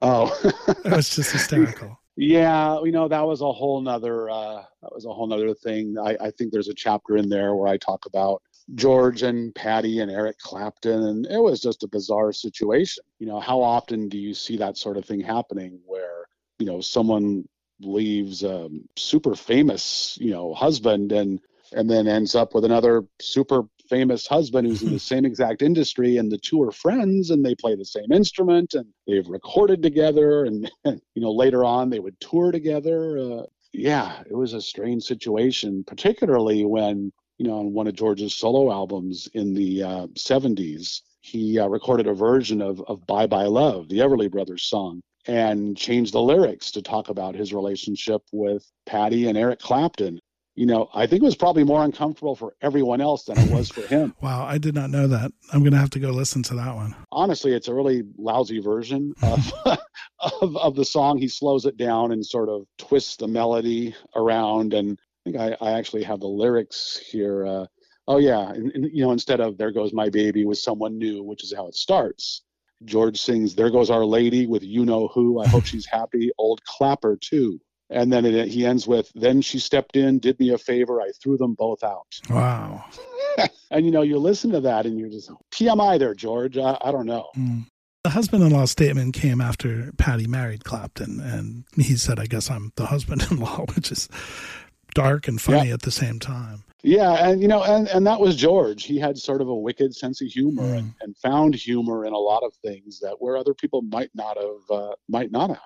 Oh, 0.02 0.36
it 0.86 0.92
was 0.92 1.16
just 1.16 1.32
hysterical. 1.32 2.00
Yeah, 2.16 2.82
you 2.84 2.92
know 2.92 3.08
that 3.08 3.26
was 3.26 3.42
a 3.42 3.52
whole 3.52 3.80
nother 3.82 4.30
uh, 4.30 4.64
that 4.82 4.94
was 4.94 5.06
a 5.06 5.14
whole 5.14 5.28
nother 5.28 5.54
thing. 5.54 5.96
I, 5.98 6.18
I 6.20 6.32
think 6.32 6.52
there's 6.52 6.68
a 6.68 6.74
chapter 6.74 7.16
in 7.16 7.30
there 7.30 7.56
where 7.56 7.70
I 7.70 7.78
talk 7.78 8.06
about 8.06 8.42
George 8.76 9.24
and 9.24 9.54
Pattie 9.56 10.00
and 10.00 10.12
Eric 10.12 10.38
Clapton, 10.40 11.04
and 11.04 11.26
it 11.26 11.42
was 11.42 11.62
just 11.62 11.84
a 11.84 11.88
bizarre 11.88 12.34
situation. 12.34 13.04
You 13.20 13.28
know, 13.28 13.40
how 13.40 13.62
often 13.62 14.10
do 14.10 14.18
you 14.18 14.34
see 14.34 14.58
that 14.58 14.78
sort 14.78 14.98
of 14.98 15.06
thing 15.06 15.22
happening 15.22 15.80
where, 15.86 16.26
you 16.60 16.66
know, 16.66 16.82
someone 16.82 17.48
leaves 17.80 18.44
a 18.44 18.70
super 18.98 19.36
famous, 19.36 20.18
you 20.20 20.32
know, 20.32 20.54
husband 20.54 21.12
and 21.12 21.40
and 21.72 21.90
then 21.90 22.08
ends 22.08 22.36
up 22.36 22.54
with 22.54 22.66
another 22.66 23.06
super 23.22 23.64
famous 23.90 24.28
husband 24.28 24.68
who's 24.68 24.82
in 24.84 24.94
the 24.94 25.00
same 25.14 25.26
exact 25.26 25.62
industry 25.62 26.18
and 26.18 26.32
the 26.32 26.38
two 26.38 26.62
are 26.62 26.72
friends 26.72 27.30
and 27.32 27.44
they 27.44 27.56
play 27.56 27.76
the 27.76 27.86
same 27.86 28.12
instrument 28.12 28.74
and 28.74 28.86
they've 29.08 29.28
recorded 29.28 29.82
together 29.82 30.46
and 30.46 30.70
you 30.86 31.22
know 31.22 31.32
later 31.32 31.66
on 31.66 31.90
they 31.90 32.00
would 32.00 32.20
tour 32.20 32.52
together 32.52 33.18
uh, 33.18 33.44
yeah 33.74 34.22
it 34.30 34.36
was 34.36 34.54
a 34.54 34.62
strange 34.62 35.04
situation 35.04 35.84
particularly 35.86 36.66
when 36.66 37.12
you 37.40 37.48
know, 37.48 37.60
on 37.60 37.74
one 37.74 37.88
of 37.88 37.96
George's 37.96 38.36
solo 38.36 38.72
albums 38.72 39.28
in 39.34 39.54
the 39.54 39.82
uh, 39.82 40.08
70s, 40.08 41.02
he 41.22 41.58
uh, 41.58 41.68
recorded 41.68 42.06
a 42.06 42.14
version 42.14 42.62
of, 42.62 42.82
of 42.88 43.08
Bye 43.08 43.28
Bye 43.28 43.46
Love, 43.46 43.88
the 43.88 44.00
Everly 44.00 44.30
Brothers 44.30 44.64
song, 44.64 45.02
and 45.26 45.76
changed 45.76 46.14
the 46.14 46.22
lyrics 46.22 46.70
to 46.72 46.82
talk 46.82 47.08
about 47.10 47.36
his 47.36 47.54
relationship 47.54 48.22
with 48.34 48.70
Pattie 48.86 49.28
and 49.28 49.38
Eric 49.38 49.60
Clapton. 49.60 50.20
You 50.60 50.66
know, 50.66 50.90
I 50.94 51.08
think 51.08 51.24
it 51.24 51.26
was 51.26 51.38
probably 51.38 51.64
more 51.64 51.86
uncomfortable 51.86 52.36
for 52.36 52.54
everyone 52.62 53.00
else 53.00 53.24
than 53.24 53.40
it 53.40 53.50
was 53.50 53.70
for 53.70 53.80
him. 53.80 54.14
wow, 54.22 54.44
I 54.44 54.58
did 54.58 54.76
not 54.76 54.90
know 54.90 55.08
that. 55.08 55.32
I'm 55.54 55.62
going 55.62 55.72
to 55.72 55.80
have 55.80 55.90
to 55.92 56.00
go 56.00 56.10
listen 56.10 56.44
to 56.44 56.56
that 56.56 56.76
one. 56.76 56.94
Honestly, 57.14 57.54
it's 57.54 57.70
a 57.70 57.74
really 57.74 58.04
lousy 58.18 58.60
version 58.60 59.14
of, 59.22 59.54
of, 60.20 60.58
of 60.58 60.76
the 60.76 60.84
song. 60.84 61.18
He 61.18 61.30
slows 61.30 61.64
it 61.64 61.78
down 61.78 62.12
and 62.12 62.26
sort 62.26 62.50
of 62.50 62.66
twists 62.78 63.16
the 63.16 63.28
melody 63.30 63.96
around 64.18 64.74
and 64.74 65.00
I 65.00 65.32
think 65.32 65.38
I, 65.62 65.66
I 65.66 65.78
actually 65.78 66.04
have 66.04 66.20
the 66.20 66.28
lyrics 66.28 67.00
here. 67.10 67.46
Uh, 67.46 67.66
oh 68.10 68.18
yeah, 68.18 68.50
and, 68.50 68.70
and, 68.74 68.90
you 68.92 69.02
know, 69.06 69.14
instead 69.14 69.40
of 69.40 69.58
"There 69.58 69.72
Goes 69.72 69.94
My 69.94 70.10
Baby" 70.10 70.44
with 70.44 70.58
someone 70.58 70.98
new, 70.98 71.24
which 71.24 71.42
is 71.42 71.54
how 71.56 71.68
it 71.68 71.76
starts. 71.76 72.44
George 72.84 73.18
sings 73.18 73.56
"There 73.56 73.70
Goes 73.70 73.90
Our 73.90 74.04
Lady" 74.04 74.46
with 74.46 74.64
"You 74.64 74.86
Know 74.86 75.08
Who." 75.14 75.40
I 75.40 75.48
hope 75.48 75.66
she's 75.66 75.86
happy. 75.86 76.32
Old 76.38 76.62
Clapper 76.66 77.18
too. 77.18 77.62
And 77.90 78.14
then 78.14 78.26
it, 78.26 78.50
he 78.50 78.66
ends 78.66 78.88
with, 78.88 79.12
"Then 79.16 79.42
she 79.42 79.60
stepped 79.60 79.96
in, 79.96 80.20
did 80.20 80.40
me 80.40 80.52
a 80.54 80.58
favor. 80.58 81.02
I 81.02 81.12
threw 81.22 81.38
them 81.38 81.56
both 81.56 81.84
out." 81.84 82.20
Wow. 82.30 82.86
and 83.72 83.86
you 83.86 83.92
know, 83.92 84.04
you 84.04 84.20
listen 84.20 84.52
to 84.52 84.62
that, 84.62 84.86
and 84.86 85.00
you're 85.00 85.10
just 85.10 85.32
TMI 85.52 85.98
there, 85.98 86.14
George. 86.14 86.58
I, 86.58 86.78
I 86.82 86.92
don't 86.92 87.08
know. 87.08 87.30
Mm. 87.36 87.66
The 88.04 88.12
husband 88.12 88.44
in 88.44 88.52
law 88.52 88.66
statement 88.66 89.14
came 89.14 89.42
after 89.42 89.92
Pattie 89.98 90.28
married 90.28 90.64
Clapton, 90.64 91.20
and 91.20 91.66
he 91.76 91.98
said, 91.98 92.18
I 92.18 92.28
guess 92.28 92.50
I'm 92.50 92.72
the 92.76 92.86
husband 92.86 93.28
in 93.30 93.38
law, 93.38 93.66
which 93.76 93.92
is 93.92 94.08
dark 94.94 95.28
and 95.28 95.42
funny 95.42 95.68
yeah. 95.68 95.74
at 95.74 95.82
the 95.82 95.92
same 95.92 96.20
time. 96.20 96.64
Yeah, 96.82 97.28
and 97.28 97.42
you 97.42 97.50
know, 97.50 97.62
and 97.62 97.90
and 97.90 98.08
that 98.08 98.22
was 98.22 98.38
George. 98.38 98.86
He 98.86 98.98
had 98.98 99.18
sort 99.18 99.42
of 99.42 99.50
a 99.50 99.56
wicked 99.56 99.94
sense 99.94 100.22
of 100.22 100.30
humor 100.30 100.64
mm. 100.64 100.78
and, 100.78 100.94
and, 101.02 101.18
found 101.18 101.54
humor 101.54 102.06
in 102.06 102.14
a 102.14 102.18
lot 102.18 102.42
of 102.44 102.54
things 102.64 103.00
that 103.02 103.18
where 103.20 103.36
other 103.36 103.54
people 103.54 103.82
might 103.82 104.12
not 104.14 104.38
have 104.38 104.72
uh, 104.72 104.96
might 105.10 105.30
not 105.30 105.50
have. 105.50 105.60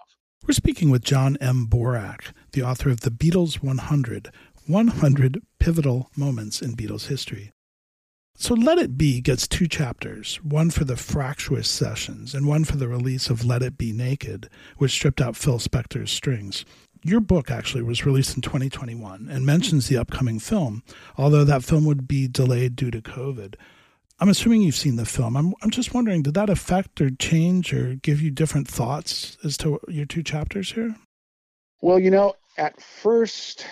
We're 0.46 0.54
speaking 0.54 0.90
with 0.90 1.06
John 1.06 1.38
M. 1.40 1.68
Borack, 1.68 2.34
the 2.52 2.64
author 2.64 2.90
of 2.90 3.00
The 3.00 3.12
Beatles 3.12 3.64
100, 3.64 4.30
100 4.68 5.42
pivotal 5.58 6.10
moments 6.18 6.62
in 6.62 6.76
Beatles 6.76 7.08
history. 7.08 7.52
So 8.36 8.54
Let 8.54 8.78
It 8.78 8.98
Be 8.98 9.22
gets 9.22 9.48
two 9.48 9.70
chapters, 9.70 10.44
one 10.44 10.70
for 10.70 10.84
the 10.84 10.98
fractious 10.98 11.70
sessions 11.70 12.34
and 12.34 12.46
one 12.46 12.66
for 12.66 12.76
the 12.76 12.90
release 12.90 13.30
of 13.30 13.46
Let 13.46 13.64
It 13.64 13.78
Be 13.78 13.94
Naked, 13.94 14.50
which 14.78 14.92
stripped 14.92 15.22
out 15.22 15.38
Phil 15.38 15.60
Spector's 15.60 16.12
strings 16.12 16.66
your 17.04 17.20
book 17.20 17.52
actually 17.52 17.84
was 17.84 18.06
released 18.06 18.36
in 18.36 18.42
2021 18.42 19.28
and 19.30 19.46
mentions 19.46 19.88
the 19.88 19.98
upcoming 19.98 20.40
film, 20.40 20.84
although 21.18 21.44
that 21.44 21.64
film 21.64 21.86
would 21.86 22.08
be 22.08 22.28
delayed 22.28 22.76
due 22.76 22.92
to 22.92 23.02
COVID. 23.02 23.56
I'm 24.20 24.30
assuming 24.30 24.62
you've 24.62 24.76
seen 24.76 24.96
the 24.96 25.06
film. 25.06 25.36
I'm, 25.36 25.54
I'm 25.62 25.72
just 25.72 25.94
wondering, 25.94 26.22
did 26.22 26.36
that 26.36 26.50
affect 26.50 27.02
or 27.02 27.10
change 27.10 27.74
or 27.74 27.96
give 27.96 28.22
you 28.22 28.32
different 28.32 28.68
thoughts 28.68 29.38
as 29.44 29.58
to 29.58 29.80
your 29.88 30.06
two 30.06 30.24
chapters 30.24 30.72
here? 30.72 30.96
Well, 31.82 32.00
you 32.00 32.12
know, 32.12 32.36
at 32.58 32.82
first 32.82 33.66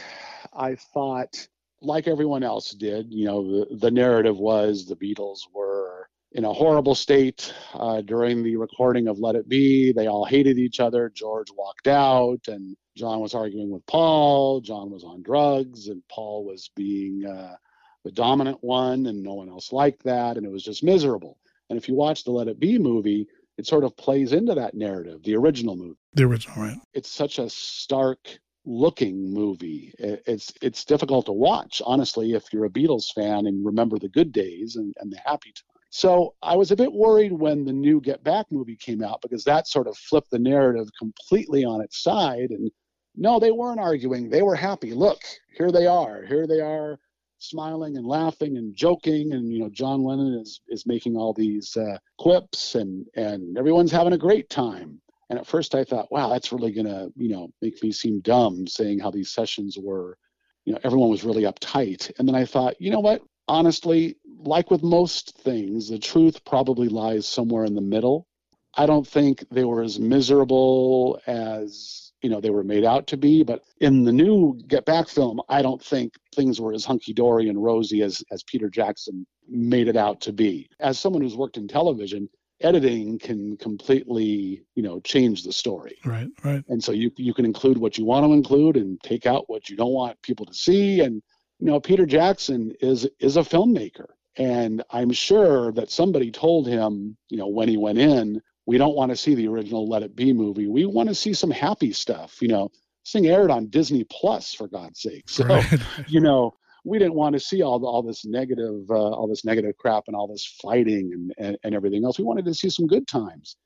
I 0.54 0.76
thought, 0.76 1.48
like 1.82 2.08
everyone 2.08 2.44
else 2.44 2.72
did, 2.72 3.12
you 3.12 3.26
know, 3.26 3.66
the, 3.66 3.76
the 3.78 3.92
narrative 3.92 4.38
was 4.38 4.86
the 4.86 4.96
Beatles 4.96 5.40
were 5.54 6.10
in 6.34 6.46
a 6.46 6.54
horrible 6.54 6.96
state 6.96 7.54
uh, 7.74 8.02
during 8.02 8.44
the 8.44 8.56
recording 8.56 9.08
of 9.08 9.20
Let 9.20 9.36
It 9.36 9.50
Be. 9.50 9.92
They 9.92 10.08
all 10.08 10.26
hated 10.26 10.58
each 10.58 10.80
other. 10.80 11.12
George 11.14 11.48
walked 11.56 11.88
out, 11.88 12.40
and 12.48 12.76
John 12.96 13.20
was 13.20 13.34
arguing 13.34 13.70
with 13.70 13.86
Paul. 13.86 14.62
John 14.62 14.92
was 14.92 15.04
on 15.04 15.24
drugs, 15.24 15.88
and 15.88 16.02
Paul 16.10 16.46
was 16.46 16.70
being 16.76 17.26
uh, 17.26 17.56
the 18.04 18.12
dominant 18.12 18.58
one, 18.62 19.06
and 19.06 19.22
no 19.22 19.34
one 19.34 19.50
else 19.50 19.72
liked 19.72 20.04
that, 20.04 20.38
and 20.38 20.46
it 20.46 20.52
was 20.52 20.64
just 20.64 20.84
miserable. 20.84 21.38
And 21.70 21.78
if 21.78 21.88
you 21.88 21.96
watch 21.96 22.24
the 22.24 22.32
Let 22.32 22.48
It 22.48 22.60
Be 22.60 22.78
movie, 22.78 23.28
it 23.58 23.68
sort 23.68 23.84
of 23.84 23.96
plays 23.96 24.34
into 24.34 24.56
that 24.56 24.74
narrative, 24.74 25.24
the 25.24 25.36
original 25.36 25.76
movie. 25.76 26.00
The 26.14 26.24
original, 26.24 26.58
right? 26.58 26.78
It's 26.94 27.10
such 27.10 27.40
a 27.40 27.50
stark 27.50 28.40
looking 28.66 29.34
movie. 29.34 29.94
It's 30.00 30.54
it's 30.62 30.86
difficult 30.86 31.26
to 31.28 31.32
watch, 31.32 31.82
honestly, 31.86 32.34
if 32.34 32.52
you're 32.52 32.66
a 32.66 32.70
Beatles 32.70 33.14
fan 33.14 33.46
and 33.48 33.66
remember 33.66 33.98
the 33.98 34.10
good 34.10 34.32
days 34.32 34.76
and, 34.76 34.94
and 35.00 35.12
the 35.12 35.20
happy 35.26 35.50
times. 35.50 35.66
So 35.90 36.36
I 36.42 36.56
was 36.56 36.72
a 36.72 36.76
bit 36.76 36.94
worried 36.94 37.34
when 37.34 37.66
the 37.66 37.74
new 37.74 38.00
Get 38.00 38.24
Back 38.24 38.46
movie 38.50 38.78
came 38.78 39.04
out 39.04 39.22
because 39.22 39.44
that 39.44 39.68
sort 39.68 39.88
of 39.88 39.98
flipped 39.98 40.32
the 40.32 40.40
narrative 40.40 40.88
completely 40.98 41.66
on 41.66 41.82
its 41.82 42.02
side. 42.02 42.52
And 42.52 42.72
no, 43.16 43.40
they 43.40 43.52
weren't 43.52 43.80
arguing. 43.80 44.30
They 44.30 44.42
were 44.42 44.56
happy. 44.56 44.94
Look, 44.94 45.22
here 45.58 45.70
they 45.70 45.88
are. 45.88 46.26
Here 46.26 46.48
they 46.48 46.62
are 46.62 46.98
smiling 47.42 47.98
and 47.98 48.06
laughing 48.06 48.58
and 48.58 48.76
joking. 48.76 49.34
And 49.34 49.52
you 49.52 49.60
know 49.60 49.70
john 49.70 50.04
lennon 50.04 50.40
is 50.40 50.62
is 50.68 50.86
making 50.86 51.16
all 51.16 51.34
these 51.34 51.76
uh, 51.78 51.98
quips 52.18 52.76
and 52.76 53.06
and 53.16 53.58
everyone's 53.58 53.92
having 53.92 54.14
a 54.14 54.18
great 54.18 54.50
time. 54.50 55.02
And 55.30 55.40
at 55.40 55.48
first 55.48 55.76
i 55.76 55.84
thought 55.84 56.12
wow 56.12 56.30
that's 56.30 56.52
really 56.52 56.72
gonna 56.72 57.10
you 57.16 57.30
know 57.30 57.50
make 57.62 57.82
me 57.84 57.92
seem 57.92 58.20
dumb 58.22 58.68
saying 58.68 59.00
how 59.00 59.12
these 59.12 59.32
sessions 59.32 59.78
were 59.82 60.18
you 60.66 60.74
know 60.74 60.80
everyone 60.84 61.10
was 61.10 61.24
really 61.24 61.44
uptight. 61.44 62.12
And 62.20 62.28
then 62.28 62.36
i 62.36 62.46
thought 62.46 62.80
you 62.80 62.92
know 62.92 63.00
what? 63.00 63.22
Honestly 63.48 64.18
like 64.44 64.72
with 64.72 64.84
most 64.84 65.38
things 65.40 65.90
the 65.90 66.00
truth 66.00 66.44
probably 66.46 66.88
lies 66.90 67.28
somewhere 67.28 67.66
in 67.66 67.76
the 67.76 67.82
middle. 67.82 68.28
I 68.76 68.86
don't 68.86 69.08
think 69.08 69.46
they 69.52 69.66
were 69.66 69.82
as 69.82 70.00
miserable 70.00 71.20
as 71.28 72.11
you 72.22 72.30
know 72.30 72.40
they 72.40 72.50
were 72.50 72.64
made 72.64 72.86
out 72.86 73.08
to 73.08 73.18
be 73.18 73.44
but 73.44 73.64
in 73.80 74.04
the 74.04 74.12
new 74.12 74.60
get 74.68 74.86
back 74.86 75.08
film 75.08 75.42
i 75.50 75.62
don't 75.62 75.84
think 75.84 76.14
things 76.36 76.62
were 76.62 76.74
as 76.74 76.86
hunky-dory 76.86 77.50
and 77.50 77.64
rosy 77.64 78.02
as 78.02 78.24
as 78.32 78.44
peter 78.44 78.70
jackson 78.70 79.26
made 79.52 79.88
it 79.88 79.98
out 79.98 80.22
to 80.22 80.34
be. 80.34 80.70
As 80.80 80.98
someone 80.98 81.22
who's 81.22 81.36
worked 81.36 81.58
in 81.58 81.68
television 81.68 82.30
editing 82.62 83.18
can 83.18 83.58
completely 83.58 84.64
you 84.76 84.84
know 84.84 85.00
change 85.02 85.44
the 85.44 85.52
story. 85.52 85.98
Right 86.06 86.30
right. 86.44 86.64
And 86.70 86.84
so 86.84 86.92
you 86.92 87.12
you 87.18 87.34
can 87.34 87.46
include 87.46 87.78
what 87.78 87.98
you 87.98 88.06
want 88.06 88.26
to 88.26 88.34
include 88.34 88.78
and 88.78 89.00
take 89.02 89.26
out 89.26 89.50
what 89.50 89.70
you 89.70 89.76
don't 89.76 89.94
want 89.94 90.22
people 90.22 90.46
to 90.46 90.54
see. 90.54 91.02
And 91.02 91.22
you 91.60 91.68
know 91.68 91.80
peter 91.80 92.06
jackson 92.06 92.74
is 92.82 93.08
is 93.20 93.38
a 93.38 93.42
filmmaker. 93.42 94.08
And 94.38 94.84
i'm 94.92 95.12
sure 95.12 95.72
that 95.74 95.92
somebody 95.92 96.32
told 96.32 96.68
him 96.68 97.18
you 97.30 97.38
know 97.38 97.48
when 97.48 97.68
he 97.68 97.78
went 97.78 97.98
in 97.98 98.42
we 98.66 98.78
don't 98.78 98.96
want 98.96 99.12
to 99.12 99.16
see 99.16 99.36
the 99.36 99.48
original 99.48 99.88
Let 99.88 100.04
It 100.04 100.16
Be 100.16 100.34
movie. 100.34 100.68
We 100.68 100.86
want 100.86 101.10
to 101.10 101.16
see 101.16 101.34
some 101.34 101.52
happy 101.52 101.92
stuff. 101.92 102.38
You 102.42 102.50
know, 102.50 102.70
this 103.04 103.12
thing 103.14 103.28
aired 103.28 103.52
on 103.52 103.68
Disney 103.68 104.04
Plus 104.04 104.54
for 104.54 104.68
God's 104.68 105.02
sake. 105.02 105.30
So, 105.30 105.46
right. 105.46 105.80
you 106.08 106.20
know, 106.20 106.54
we 106.84 107.00
didn't 107.00 107.16
want 107.16 107.34
to 107.34 107.40
see 107.40 107.62
all 107.62 107.84
all 107.86 108.02
this 108.04 108.26
negative, 108.26 108.90
uh, 108.90 108.94
all 108.94 109.28
this 109.28 109.46
negative 109.46 109.78
crap 109.78 110.04
and 110.08 110.16
all 110.16 110.28
this 110.28 110.46
fighting 110.62 111.12
and, 111.14 111.34
and 111.38 111.58
and 111.64 111.76
everything 111.76 112.06
else. 112.06 112.18
We 112.18 112.26
wanted 112.26 112.46
to 112.46 112.54
see 112.54 112.70
some 112.70 112.88
good 112.88 113.08
times, 113.08 113.58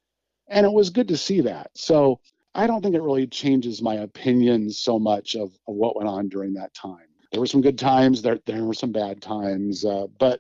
and 0.47 0.65
it 0.65 0.71
was 0.71 0.89
good 0.89 1.07
to 1.09 1.17
see 1.17 1.41
that. 1.41 1.71
So 1.75 2.19
I 2.53 2.67
don't 2.67 2.81
think 2.81 2.95
it 2.95 3.01
really 3.01 3.27
changes 3.27 3.81
my 3.81 3.95
opinion 3.95 4.69
so 4.69 4.97
much 4.97 5.35
of, 5.35 5.49
of 5.67 5.75
what 5.75 5.95
went 5.97 6.07
on 6.07 6.29
during 6.29 6.53
that 6.53 6.73
time. 6.73 7.07
There 7.31 7.41
were 7.41 7.47
some 7.47 7.61
good 7.61 7.77
times. 7.77 8.21
There 8.21 8.39
there 8.45 8.63
were 8.63 8.73
some 8.73 8.91
bad 8.91 9.21
times, 9.21 9.83
uh, 9.83 10.07
but 10.19 10.39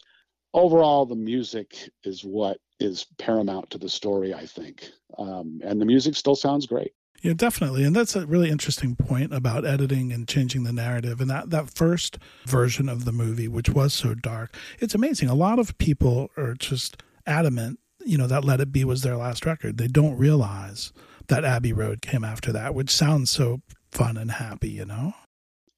overall, 0.53 1.05
the 1.05 1.15
music 1.15 1.75
is 2.03 2.21
what 2.21 2.57
is 2.79 3.05
paramount 3.17 3.69
to 3.71 3.77
the 3.77 3.89
story, 3.89 4.33
I 4.33 4.45
think. 4.45 4.89
Um, 5.17 5.61
and 5.63 5.79
the 5.79 5.85
music 5.85 6.15
still 6.15 6.35
sounds 6.35 6.65
great. 6.65 6.93
Yeah, 7.21 7.33
definitely. 7.33 7.83
And 7.83 7.95
that's 7.95 8.15
a 8.15 8.27
really 8.27 8.51
interesting 8.51 8.95
point 8.95 9.33
about 9.33 9.65
editing 9.65 10.11
and 10.11 10.27
changing 10.27 10.63
the 10.63 10.73
narrative. 10.73 11.19
And 11.19 11.29
that, 11.29 11.49
that 11.49 11.71
first 11.71 12.19
version 12.45 12.87
of 12.87 13.05
the 13.05 13.11
movie, 13.11 13.47
which 13.47 13.69
was 13.69 13.93
so 13.93 14.13
dark, 14.13 14.55
it's 14.79 14.93
amazing. 14.93 15.29
A 15.29 15.35
lot 15.35 15.57
of 15.57 15.77
people 15.77 16.29
are 16.37 16.53
just 16.53 17.01
adamant, 17.25 17.79
you 18.05 18.17
know, 18.17 18.27
that 18.27 18.45
Let 18.45 18.61
It 18.61 18.71
Be 18.71 18.83
was 18.83 19.01
their 19.01 19.17
last 19.17 19.45
record. 19.45 19.77
They 19.77 19.87
don't 19.87 20.17
realize 20.17 20.93
that 21.27 21.43
Abbey 21.43 21.73
Road 21.73 22.01
came 22.01 22.23
after 22.23 22.51
that, 22.51 22.75
which 22.75 22.91
sounds 22.91 23.31
so 23.31 23.61
fun 23.89 24.17
and 24.17 24.31
happy, 24.31 24.69
you 24.69 24.85
know? 24.85 25.13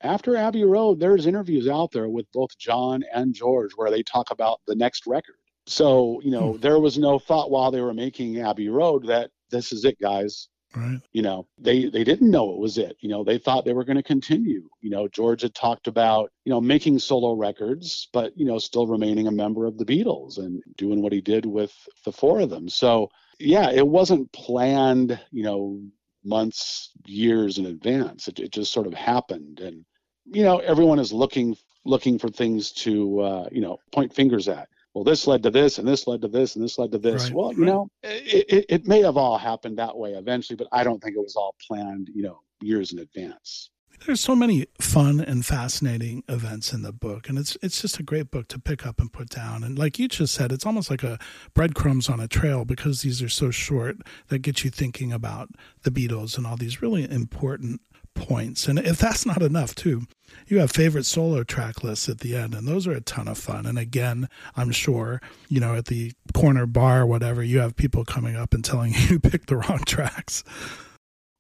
After 0.02 0.36
Abbey 0.36 0.66
Road, 0.66 1.00
there's 1.00 1.26
interviews 1.26 1.68
out 1.68 1.92
there 1.92 2.10
with 2.10 2.26
both 2.34 2.58
John 2.58 3.04
and 3.14 3.34
George 3.34 3.72
where 3.76 3.90
they 3.90 4.04
talk 4.04 4.32
about 4.32 4.60
the 4.68 4.76
next 4.76 5.08
record 5.08 5.38
so, 5.68 6.22
you 6.24 6.32
know, 6.32 6.54
hmm. 6.54 6.62
there 6.62 6.80
was 6.80 6.98
no 6.98 7.20
thought 7.20 7.52
while 7.52 7.72
they 7.72 7.82
were 7.82 7.94
making 7.94 8.40
Abbey 8.40 8.70
Road 8.70 9.08
that 9.08 9.32
this 9.52 9.72
is 9.72 9.86
it, 9.86 10.00
guys. 10.00 10.48
Right. 10.76 11.00
You 11.14 11.22
know, 11.22 11.48
they 11.58 11.86
they 11.86 12.04
didn't 12.04 12.30
know 12.30 12.52
it 12.52 12.60
was 12.60 12.78
it. 12.78 12.98
You 13.00 13.10
know, 13.10 13.24
they 13.24 13.38
thought 13.38 13.66
they 13.66 13.74
were 13.74 13.86
going 13.86 13.98
to 13.98 14.04
continue. 14.04 14.68
You 14.82 14.90
know, 14.90 15.08
George 15.08 15.42
had 15.42 15.56
talked 15.56 15.88
about, 15.88 16.32
you 16.44 16.52
know, 16.52 16.62
making 16.62 17.00
solo 17.00 17.34
records, 17.34 18.10
but, 18.12 18.38
you 18.38 18.46
know, 18.46 18.60
still 18.60 18.86
remaining 18.86 19.28
a 19.28 19.32
member 19.32 19.66
of 19.66 19.78
the 19.78 19.86
Beatles 19.86 20.38
and 20.38 20.62
doing 20.76 21.02
what 21.02 21.14
he 21.14 21.22
did 21.22 21.46
with 21.46 21.74
the 22.04 22.12
four 22.12 22.42
of 22.42 22.50
them. 22.50 22.68
So, 22.70 23.10
yeah, 23.40 23.72
it 23.72 23.88
wasn't 23.88 24.32
planned, 24.34 25.20
you 25.32 25.44
know, 25.44 25.82
months, 26.24 26.92
years 27.06 27.58
in 27.58 27.66
advance. 27.68 28.28
It, 28.28 28.40
it 28.40 28.52
just 28.52 28.74
sort 28.74 28.88
of 28.88 28.94
happened. 28.94 29.62
And, 29.62 29.86
you 30.26 30.44
know, 30.44 30.60
everyone 30.60 31.00
is 31.00 31.14
looking 31.14 31.56
looking 31.86 32.20
for 32.20 32.28
things 32.28 32.72
to, 32.74 33.22
uh, 33.22 33.50
you 33.52 33.62
know, 33.62 33.80
point 33.94 34.14
fingers 34.14 34.50
at 34.50 34.68
well, 34.98 35.04
this 35.04 35.28
led 35.28 35.44
to 35.44 35.52
this, 35.52 35.78
and 35.78 35.88
this 35.88 36.08
led 36.08 36.24
to 36.24 36.28
this, 36.28 36.56
and 36.56 36.66
this 36.66 36.80
led 36.80 36.92
to 36.92 36.98
this. 36.98 37.26
Right, 37.26 37.34
well, 37.36 37.54
you 37.54 37.66
know, 37.66 37.88
it, 38.02 38.46
it, 38.50 38.66
it 38.68 38.88
may 38.88 39.04
have 39.04 39.16
all 39.16 39.38
happened 39.38 39.78
that 39.78 39.96
way 39.96 40.14
eventually, 40.14 40.58
but 40.58 40.68
I 40.72 40.84
don't 40.84 41.00
think 41.04 41.16
it 41.16 41.20
was 41.20 41.36
all 41.36 41.54
planned, 41.68 42.10
you 42.16 42.24
know, 42.24 42.40
years 42.62 42.94
in 42.94 42.98
advance. 42.98 43.70
There's 44.08 44.22
so 44.22 44.36
many 44.36 44.66
fun 44.82 45.20
and 45.20 45.46
fascinating 45.46 46.24
events 46.28 46.74
in 46.74 46.82
the 46.82 46.92
book, 46.92 47.30
and 47.30 47.38
it's 47.38 47.56
it's 47.62 47.80
just 47.80 48.00
a 48.00 48.04
great 48.04 48.32
book 48.32 48.48
to 48.48 48.60
pick 48.60 48.88
up 48.88 49.00
and 49.00 49.14
put 49.14 49.30
down. 49.30 49.64
And 49.64 49.78
like 49.78 50.00
you 50.00 50.08
just 50.08 50.34
said, 50.34 50.52
it's 50.52 50.66
almost 50.66 50.90
like 50.90 51.04
a 51.04 51.20
breadcrumbs 51.54 52.10
on 52.10 52.20
a 52.20 52.28
trail 52.28 52.66
because 52.66 53.04
these 53.04 53.22
are 53.22 53.30
so 53.30 53.52
short 53.52 53.98
that 54.30 54.40
get 54.40 54.64
you 54.64 54.72
thinking 54.72 55.14
about 55.14 55.50
the 55.84 55.92
Beatles 55.92 56.40
and 56.40 56.48
all 56.48 56.58
these 56.58 56.82
really 56.82 57.08
important 57.08 57.82
points. 58.18 58.68
And 58.68 58.80
if 58.80 58.98
that's 58.98 59.26
not 59.26 59.42
enough, 59.42 59.76
too, 59.76 60.04
you 60.48 60.60
have 60.60 60.72
favorite 60.72 61.06
solo 61.06 61.44
track 61.44 61.84
lists 61.84 62.08
at 62.08 62.20
the 62.20 62.36
end, 62.36 62.54
and 62.54 62.68
those 62.68 62.88
are 62.88 62.94
a 62.94 63.02
ton 63.02 63.28
of 63.28 63.38
fun. 63.38 63.66
And 63.66 63.78
again, 63.78 64.30
I'm 64.56 64.72
sure, 64.72 65.22
you 65.50 65.60
know, 65.60 65.76
at 65.76 65.86
the 65.86 66.14
corner 66.34 66.66
bar 66.66 67.06
whatever, 67.06 67.44
you 67.44 67.60
have 67.60 67.76
people 67.76 68.06
coming 68.06 68.36
up 68.36 68.54
and 68.54 68.64
telling 68.64 68.94
you 69.10 69.18
you 69.18 69.20
picked 69.20 69.48
the 69.48 69.58
wrong 69.58 69.80
tracks. 69.86 70.44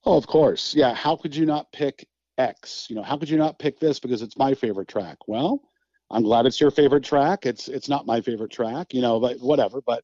Oh, 0.06 0.18
of 0.18 0.28
course. 0.28 0.74
Yeah. 0.74 0.94
How 0.94 1.16
could 1.16 1.36
you 1.36 1.46
not 1.46 1.72
pick 1.72 2.08
X? 2.38 2.88
You 2.90 2.96
know, 2.96 3.04
how 3.04 3.18
could 3.18 3.30
you 3.30 3.38
not 3.38 3.60
pick 3.60 3.80
this 3.80 4.00
because 4.00 4.22
it's 4.22 4.38
my 4.38 4.54
favorite 4.54 4.88
track? 4.88 5.18
Well, 5.28 5.62
I'm 6.10 6.24
glad 6.24 6.46
it's 6.46 6.62
your 6.62 6.72
favorite 6.72 7.04
track. 7.04 7.46
It's 7.46 7.68
it's 7.68 7.90
not 7.90 8.06
my 8.06 8.22
favorite 8.22 8.52
track, 8.52 8.94
you 8.94 9.02
know, 9.02 9.20
but 9.20 9.38
whatever. 9.40 9.82
But 9.86 10.04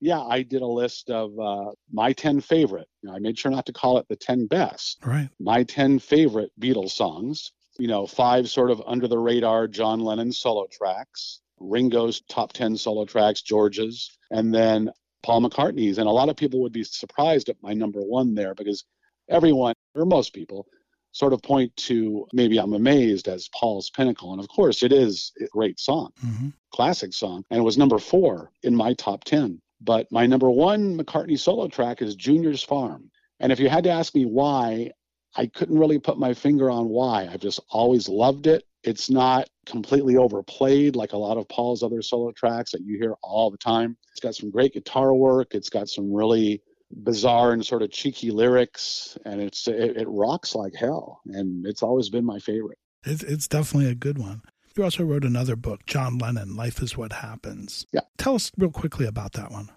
yeah, 0.00 0.20
I 0.20 0.42
did 0.42 0.62
a 0.62 0.66
list 0.66 1.10
of 1.10 1.38
uh, 1.38 1.72
my 1.92 2.12
10 2.12 2.40
favorite. 2.40 2.88
You 3.02 3.10
know, 3.10 3.16
I 3.16 3.18
made 3.18 3.38
sure 3.38 3.50
not 3.50 3.66
to 3.66 3.72
call 3.72 3.98
it 3.98 4.06
the 4.08 4.16
10 4.16 4.46
best. 4.46 4.98
Right. 5.04 5.28
My 5.38 5.62
10 5.62 5.98
favorite 5.98 6.50
Beatles 6.60 6.90
songs. 6.90 7.52
You 7.78 7.88
know, 7.88 8.06
five 8.06 8.48
sort 8.48 8.70
of 8.70 8.82
under 8.86 9.08
the 9.08 9.18
radar 9.18 9.68
John 9.68 10.00
Lennon 10.00 10.32
solo 10.32 10.66
tracks, 10.70 11.40
Ringo's 11.58 12.22
top 12.28 12.52
10 12.52 12.76
solo 12.76 13.04
tracks, 13.04 13.42
George's, 13.42 14.10
and 14.30 14.54
then 14.54 14.90
Paul 15.22 15.42
McCartney's. 15.42 15.98
And 15.98 16.08
a 16.08 16.12
lot 16.12 16.28
of 16.28 16.36
people 16.36 16.60
would 16.62 16.72
be 16.72 16.84
surprised 16.84 17.48
at 17.48 17.56
my 17.62 17.72
number 17.72 18.00
one 18.00 18.34
there 18.34 18.54
because 18.54 18.84
everyone, 19.28 19.74
or 19.94 20.04
most 20.04 20.34
people, 20.34 20.66
sort 21.12 21.32
of 21.32 21.42
point 21.42 21.74
to 21.76 22.26
maybe 22.32 22.58
I'm 22.58 22.72
amazed 22.72 23.28
as 23.28 23.48
Paul's 23.58 23.90
pinnacle. 23.90 24.32
And 24.32 24.40
of 24.40 24.48
course, 24.48 24.82
it 24.82 24.92
is 24.92 25.32
a 25.40 25.46
great 25.46 25.80
song, 25.80 26.12
mm-hmm. 26.24 26.48
classic 26.72 27.12
song. 27.12 27.44
And 27.50 27.58
it 27.58 27.64
was 27.64 27.78
number 27.78 27.98
four 27.98 28.50
in 28.62 28.74
my 28.74 28.94
top 28.94 29.24
10. 29.24 29.60
But 29.80 30.06
my 30.10 30.26
number 30.26 30.50
one 30.50 30.98
McCartney 30.98 31.38
solo 31.38 31.68
track 31.68 32.02
is 32.02 32.14
Junior's 32.14 32.62
Farm. 32.62 33.10
And 33.40 33.50
if 33.50 33.58
you 33.58 33.68
had 33.68 33.84
to 33.84 33.90
ask 33.90 34.14
me 34.14 34.26
why, 34.26 34.90
I 35.36 35.46
couldn't 35.46 35.78
really 35.78 35.98
put 35.98 36.18
my 36.18 36.34
finger 36.34 36.70
on 36.70 36.88
why. 36.88 37.28
I've 37.30 37.40
just 37.40 37.60
always 37.70 38.08
loved 38.08 38.46
it. 38.46 38.64
It's 38.82 39.10
not 39.10 39.48
completely 39.66 40.16
overplayed 40.16 40.96
like 40.96 41.12
a 41.12 41.18
lot 41.18 41.36
of 41.36 41.48
Paul's 41.48 41.82
other 41.82 42.02
solo 42.02 42.32
tracks 42.32 42.72
that 42.72 42.82
you 42.82 42.98
hear 42.98 43.14
all 43.22 43.50
the 43.50 43.58
time. 43.58 43.96
It's 44.12 44.20
got 44.20 44.34
some 44.34 44.50
great 44.50 44.72
guitar 44.72 45.14
work. 45.14 45.54
It's 45.54 45.68
got 45.68 45.88
some 45.88 46.12
really 46.12 46.62
bizarre 47.02 47.52
and 47.52 47.64
sort 47.64 47.82
of 47.82 47.90
cheeky 47.90 48.30
lyrics, 48.30 49.16
and 49.24 49.40
it's 49.40 49.68
it, 49.68 49.96
it 49.96 50.08
rocks 50.08 50.54
like 50.54 50.74
hell. 50.74 51.20
And 51.26 51.66
it's 51.66 51.82
always 51.82 52.08
been 52.08 52.24
my 52.24 52.38
favorite. 52.38 52.78
It's, 53.04 53.22
it's 53.22 53.48
definitely 53.48 53.90
a 53.90 53.94
good 53.94 54.18
one. 54.18 54.42
You 54.80 54.84
also 54.84 55.04
wrote 55.04 55.24
another 55.24 55.56
book, 55.56 55.84
John 55.84 56.16
Lennon, 56.16 56.56
Life 56.56 56.80
is 56.80 56.96
What 56.96 57.12
Happens. 57.12 57.84
Yeah. 57.92 58.00
Tell 58.16 58.36
us 58.36 58.50
real 58.56 58.70
quickly 58.70 59.04
about 59.04 59.34
that 59.34 59.52
one. 59.52 59.68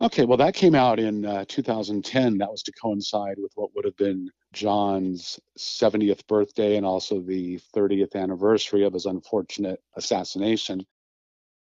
Okay, 0.00 0.24
well, 0.24 0.38
that 0.38 0.54
came 0.54 0.74
out 0.74 0.98
in 0.98 1.24
uh, 1.24 1.44
2010. 1.46 2.38
That 2.38 2.50
was 2.50 2.64
to 2.64 2.72
coincide 2.72 3.36
with 3.38 3.52
what 3.54 3.70
would 3.76 3.84
have 3.84 3.96
been 3.96 4.28
John's 4.52 5.38
70th 5.56 6.26
birthday 6.26 6.76
and 6.76 6.84
also 6.84 7.20
the 7.20 7.60
30th 7.76 8.16
anniversary 8.16 8.82
of 8.84 8.94
his 8.94 9.06
unfortunate 9.06 9.80
assassination. 9.94 10.84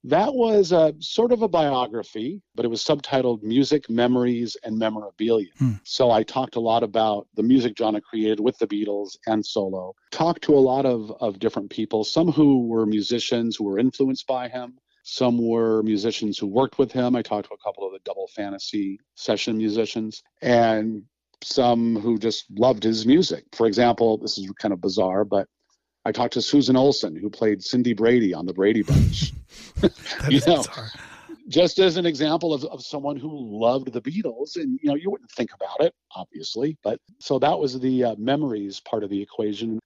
That 0.06 0.34
was 0.34 0.72
a 0.72 0.94
sort 1.00 1.32
of 1.32 1.42
a 1.42 1.48
biography, 1.48 2.42
but 2.56 2.66
it 2.66 2.70
was 2.70 2.84
subtitled 2.84 3.42
Music, 3.42 3.90
Memories, 3.90 4.58
and 4.64 4.78
Memorabilia. 4.78 5.48
Hmm. 5.58 5.74
So 5.84 6.12
I 6.12 6.24
talked 6.24 6.58
a 6.58 6.60
lot 6.60 6.84
about 6.84 7.28
the 7.36 7.44
music 7.44 7.76
John 7.76 7.94
had 7.94 8.04
created 8.04 8.40
with 8.40 8.58
the 8.58 8.68
Beatles 8.68 9.18
and 9.28 9.46
solo. 9.46 9.94
Talked 10.12 10.44
to 10.44 10.56
a 10.56 10.60
lot 10.60 10.86
of, 10.86 11.12
of 11.22 11.40
different 11.40 11.70
people, 11.70 12.04
some 12.04 12.32
who 12.32 12.68
were 12.68 12.86
musicians 12.86 13.56
who 13.56 13.64
were 13.64 13.80
influenced 13.80 14.28
by 14.28 14.50
him, 14.50 14.78
some 15.04 15.38
were 15.38 15.84
musicians 15.84 16.38
who 16.38 16.48
worked 16.48 16.80
with 16.80 16.92
him. 16.92 17.16
I 17.16 17.22
talked 17.22 17.48
to 17.50 17.54
a 17.54 17.64
couple 17.64 17.86
of 17.86 17.94
the 17.94 18.00
double 18.04 18.28
fantasy 18.28 19.00
session 19.16 19.58
musicians 19.58 20.24
and 20.42 21.04
some 21.44 21.98
who 21.98 22.18
just 22.18 22.46
loved 22.52 22.84
his 22.84 23.06
music. 23.06 23.46
For 23.54 23.68
example, 23.68 24.18
this 24.18 24.38
is 24.38 24.50
kind 24.60 24.74
of 24.74 24.82
bizarre, 24.82 25.26
but 25.26 25.48
I 26.06 26.12
talked 26.12 26.34
to 26.34 26.42
Susan 26.42 26.76
Olson, 26.76 27.16
who 27.16 27.30
played 27.30 27.64
Cindy 27.64 27.94
Brady 27.94 28.34
on 28.34 28.46
the 28.46 28.54
Brady 28.54 28.84
Bunch. 28.84 29.32
you 30.30 30.42
know, 30.46 30.64
just 31.48 31.80
as 31.80 31.98
an 31.98 32.06
example 32.06 32.54
of, 32.54 32.64
of 32.66 32.82
someone 32.82 33.18
who 33.18 33.30
loved 33.32 33.92
the 33.92 34.02
Beatles, 34.02 34.56
and 34.56 34.80
you 34.82 34.90
know, 34.90 34.96
you 34.96 35.10
wouldn't 35.10 35.32
think 35.32 35.52
about 35.54 35.82
it, 35.82 35.94
obviously, 36.16 36.78
but 36.84 37.00
so 37.20 37.40
that 37.40 37.58
was 37.58 37.80
the 37.80 38.04
uh, 38.04 38.16
memories 38.18 38.80
part 38.82 39.04
of 39.04 39.10
the 39.10 39.22
equation. 39.22 39.80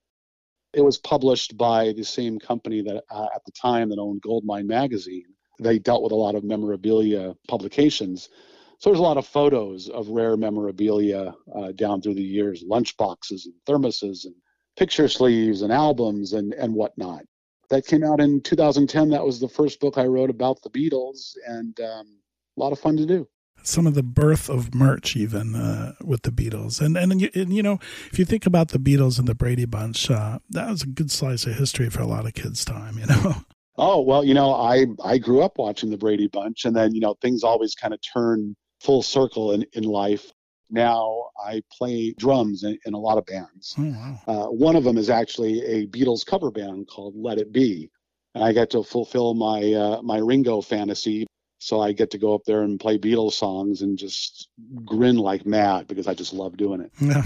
It 0.74 0.82
was 0.82 0.98
published 0.98 1.58
by 1.58 1.94
the 1.94 2.04
same 2.04 2.40
company 2.40 2.82
that 2.82 3.04
uh, 3.10 3.28
at 3.34 3.44
the 3.46 3.52
time 3.52 3.90
that 3.90 4.00
owned 4.00 4.22
Goldmine 4.22 4.68
magazine. 4.68 5.26
They 5.60 5.80
dealt 5.80 6.04
with 6.04 6.12
a 6.12 6.16
lot 6.16 6.36
of 6.36 6.44
memorabilia 6.44 7.36
publications. 7.48 8.30
So 8.78 8.92
there's 8.92 9.00
a 9.00 9.04
lot 9.04 9.18
of 9.18 9.26
photos 9.26 9.90
of 9.90 10.08
rare 10.10 10.38
memorabilia 10.38 11.34
uh, 11.56 11.72
down 11.72 12.00
through 12.00 12.14
the 12.14 12.22
years, 12.22 12.64
lunchboxes 12.64 13.46
and 13.46 13.56
thermoses 13.66 14.26
and 14.26 14.36
picture 14.78 15.08
sleeves 15.08 15.62
and 15.62 15.74
albums 15.74 16.34
and, 16.34 16.54
and 16.54 16.74
whatnot. 16.74 17.24
That 17.70 17.86
came 17.86 18.04
out 18.04 18.22
in 18.22 18.42
2010. 18.42 19.10
That 19.10 19.26
was 19.26 19.40
the 19.40 19.50
first 19.50 19.80
book 19.80 19.98
I 19.98 20.06
wrote 20.06 20.30
about 20.30 20.62
the 20.62 20.70
Beatles 20.70 21.34
and 21.46 21.78
um, 21.82 22.20
a 22.56 22.60
lot 22.60 22.72
of 22.72 22.80
fun 22.80 22.96
to 22.98 23.06
do 23.06 23.28
some 23.64 23.86
of 23.86 23.96
the 23.96 24.04
birth 24.04 24.50
of 24.50 24.74
merch 24.74 25.16
even 25.16 25.54
uh, 25.54 25.94
with 26.04 26.22
the 26.22 26.32
Beatles. 26.32 26.80
And, 26.80 26.96
and, 26.96 27.12
and 27.36 27.54
you 27.54 27.62
know, 27.62 27.80
if 28.12 28.18
you 28.18 28.26
think 28.26 28.46
about 28.46 28.70
the 28.70 28.80
Beatles 28.80 29.20
and 29.20 29.28
the 29.28 29.36
Brady 29.36 29.66
Bunch, 29.66 30.10
uh, 30.10 30.40
that 30.52 30.70
was 30.70 30.84
a 30.84 30.88
good 30.88 31.12
slice 31.12 31.46
of 31.46 31.56
history 31.56 31.90
for 31.90 32.02
a 32.02 32.08
lot 32.08 32.26
of 32.26 32.34
kids' 32.34 32.64
time. 32.64 32.98
You 32.98 33.08
know. 33.08 33.36
Oh 33.80 34.02
well, 34.02 34.24
you 34.24 34.34
know, 34.34 34.56
I 34.56 34.88
I 35.04 35.20
grew 35.20 35.44
up 35.44 35.60
watching 35.60 35.92
the 35.92 35.98
Brady 35.98 36.28
Bunch, 36.28 36.66
and 36.66 36.76
then 36.76 36.96
you 36.96 37.00
know 37.00 37.16
things 37.22 37.44
always 37.44 37.76
kind 37.76 37.94
of 37.94 38.00
turn 38.02 38.56
full 38.82 39.04
circle 39.04 39.52
in 39.52 39.68
in 39.74 39.84
life. 39.84 40.32
Now 40.70 41.26
I 41.44 41.62
play 41.72 42.14
drums 42.18 42.64
in, 42.64 42.78
in 42.86 42.94
a 42.94 43.00
lot 43.00 43.18
of 43.18 43.26
bands. 43.26 43.76
Oh, 43.78 43.84
wow. 43.84 44.20
uh, 44.28 44.52
one 44.52 44.76
of 44.76 44.84
them 44.84 44.98
is 44.98 45.10
actually 45.10 45.64
a 45.64 45.88
Beatles 45.88 46.26
cover 46.26 46.52
band 46.52 46.88
called 46.88 47.14
Let 47.16 47.38
It 47.38 47.52
Be, 47.52 47.90
and 48.36 48.44
I 48.44 48.52
get 48.52 48.70
to 48.72 48.84
fulfill 48.84 49.34
my 49.34 49.74
uh, 49.74 50.02
my 50.02 50.18
Ringo 50.18 50.62
fantasy 50.62 51.28
so 51.60 51.82
I 51.82 51.92
get 51.92 52.12
to 52.12 52.18
go 52.18 52.34
up 52.34 52.44
there 52.46 52.62
and 52.62 52.80
play 52.80 52.98
Beatles 52.98 53.34
songs 53.34 53.82
and 53.82 53.98
just 53.98 54.48
grin 54.86 55.18
like 55.18 55.46
mad 55.46 55.88
because 55.88 56.08
I 56.08 56.14
just 56.14 56.34
love 56.34 56.58
doing 56.58 56.82
it. 56.82 56.92
Yeah. 57.02 57.24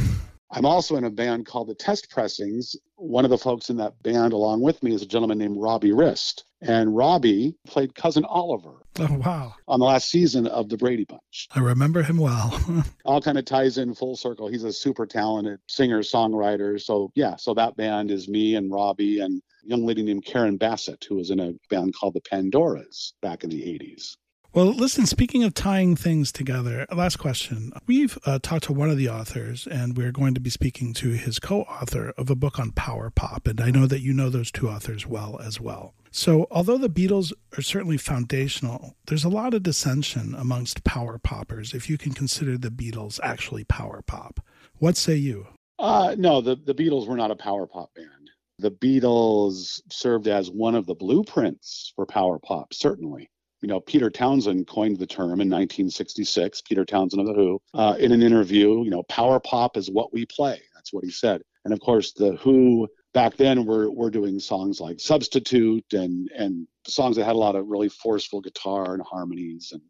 I'm 0.54 0.66
also 0.66 0.98
in 0.98 1.06
a 1.06 1.10
band 1.10 1.46
called 1.46 1.70
the 1.70 1.76
Test 1.76 2.10
Pressings. 2.10 2.76
One 2.96 3.24
of 3.24 3.32
the 3.32 3.38
folks 3.38 3.70
in 3.70 3.78
that 3.78 4.02
band 4.04 4.34
along 4.34 4.62
with 4.62 4.84
me 4.84 4.94
is 4.94 5.02
a 5.02 5.08
gentleman 5.08 5.38
named 5.38 5.58
Robbie 5.58 5.94
Rist. 5.94 6.44
And 6.62 6.96
Robbie 6.96 7.56
played 7.66 7.96
cousin 7.96 8.26
Oliver. 8.26 8.74
Oh, 9.00 9.18
wow. 9.18 9.56
On 9.68 9.80
the 9.80 9.86
last 9.86 10.10
season 10.10 10.48
of 10.48 10.68
the 10.68 10.78
Brady 10.78 11.06
Bunch. 11.06 11.48
I 11.56 11.62
remember 11.62 12.04
him 12.04 12.18
well. 12.18 12.84
All 13.06 13.22
kind 13.22 13.38
of 13.38 13.46
ties 13.46 13.78
in 13.78 13.96
full 13.96 14.18
circle. 14.18 14.50
He's 14.50 14.66
a 14.66 14.74
super 14.74 15.06
talented 15.06 15.60
singer, 15.68 16.02
songwriter. 16.02 16.80
So, 16.80 17.12
yeah, 17.16 17.38
so 17.38 17.54
that 17.54 17.78
band 17.78 18.12
is 18.12 18.28
me 18.28 18.56
and 18.56 18.72
Robbie 18.72 19.22
and 19.22 19.42
a 19.64 19.68
young 19.70 19.86
lady 19.86 20.04
named 20.04 20.26
Karen 20.26 20.58
Bassett, 20.58 21.06
who 21.06 21.16
was 21.16 21.32
in 21.32 21.40
a 21.40 21.54
band 21.70 21.96
called 21.96 22.14
the 22.14 22.22
Pandoras 22.22 23.14
back 23.22 23.46
in 23.46 23.50
the 23.50 23.62
80s. 23.62 24.18
Well, 24.54 24.74
listen, 24.74 25.06
speaking 25.06 25.46
of 25.46 25.54
tying 25.54 25.96
things 25.96 26.30
together, 26.30 26.86
last 26.92 27.16
question. 27.16 27.72
We've 27.88 28.20
uh, 28.26 28.38
talked 28.44 28.66
to 28.66 28.74
one 28.74 28.90
of 28.90 28.98
the 28.98 29.08
authors, 29.08 29.66
and 29.66 29.96
we're 29.96 30.12
going 30.12 30.34
to 30.34 30.42
be 30.42 30.50
speaking 30.50 30.94
to 30.96 31.12
his 31.12 31.40
co 31.40 31.62
author 31.62 32.10
of 32.18 32.30
a 32.30 32.36
book 32.36 32.60
on 32.60 32.74
power 32.74 33.10
pop. 33.10 33.48
And 33.48 33.62
I 33.62 33.72
know 33.72 33.88
that 33.88 34.02
you 34.02 34.12
know 34.12 34.30
those 34.30 34.52
two 34.52 34.68
authors 34.68 35.08
well 35.08 35.40
as 35.42 35.62
well. 35.62 35.94
So, 36.12 36.48
although 36.52 36.78
the 36.78 36.90
Beatles 36.90 37.32
are 37.58 37.62
certainly 37.62 37.96
foundational, 37.96 38.98
there's 39.06 39.24
a 39.24 39.30
lot 39.30 39.54
of 39.54 39.64
dissension 39.64 40.36
amongst 40.36 40.84
power 40.84 41.18
poppers 41.18 41.74
if 41.74 41.90
you 41.90 41.98
can 41.98 42.12
consider 42.12 42.58
the 42.58 42.72
Beatles 42.72 43.22
actually 43.24 43.64
power 43.64 44.02
pop. 44.06 44.42
What 44.80 44.98
say 44.98 45.16
you? 45.16 45.48
Uh, 45.80 46.14
no, 46.20 46.42
the, 46.42 46.58
the 46.58 46.76
Beatles 46.76 47.08
were 47.08 47.16
not 47.16 47.32
a 47.32 47.38
power 47.38 47.68
pop 47.68 47.94
band. 47.96 48.30
The 48.60 48.72
Beatles 48.72 49.80
served 49.90 50.28
as 50.28 50.52
one 50.52 50.76
of 50.76 50.88
the 50.88 50.96
blueprints 50.96 51.94
for 51.96 52.06
power 52.06 52.38
pop, 52.38 52.74
certainly 52.74 53.30
you 53.62 53.68
know, 53.68 53.80
Peter 53.80 54.10
Townshend 54.10 54.68
coined 54.68 54.98
the 54.98 55.06
term 55.06 55.40
in 55.40 55.50
1966, 55.50 56.62
Peter 56.62 56.84
Townshend 56.84 57.22
of 57.22 57.28
The 57.28 57.34
Who, 57.34 57.62
uh, 57.74 57.96
in 58.00 58.12
an 58.12 58.24
interview, 58.24 58.84
you 58.84 58.90
know, 58.90 59.04
power 59.04 59.40
pop 59.40 59.78
is 59.78 59.90
what 59.90 60.12
we 60.12 60.26
play. 60.26 60.60
That's 60.74 60.92
what 60.92 61.04
he 61.04 61.12
said. 61.12 61.42
And 61.64 61.74
of 61.74 61.80
course, 61.80 62.12
The 62.12 62.36
Who 62.38 62.88
back 63.14 63.38
then 63.38 63.66
were, 63.66 63.92
were 63.92 64.10
doing 64.10 64.40
songs 64.40 64.80
like 64.80 65.00
Substitute 65.00 65.94
and, 65.94 66.30
and 66.36 66.68
songs 66.88 67.16
that 67.18 67.26
had 67.26 67.36
a 67.36 67.40
lot 67.40 67.56
of 67.56 67.68
really 67.68 67.90
forceful 67.90 68.42
guitar 68.42 68.94
and 68.94 69.04
harmonies. 69.04 69.74
And, 69.74 69.82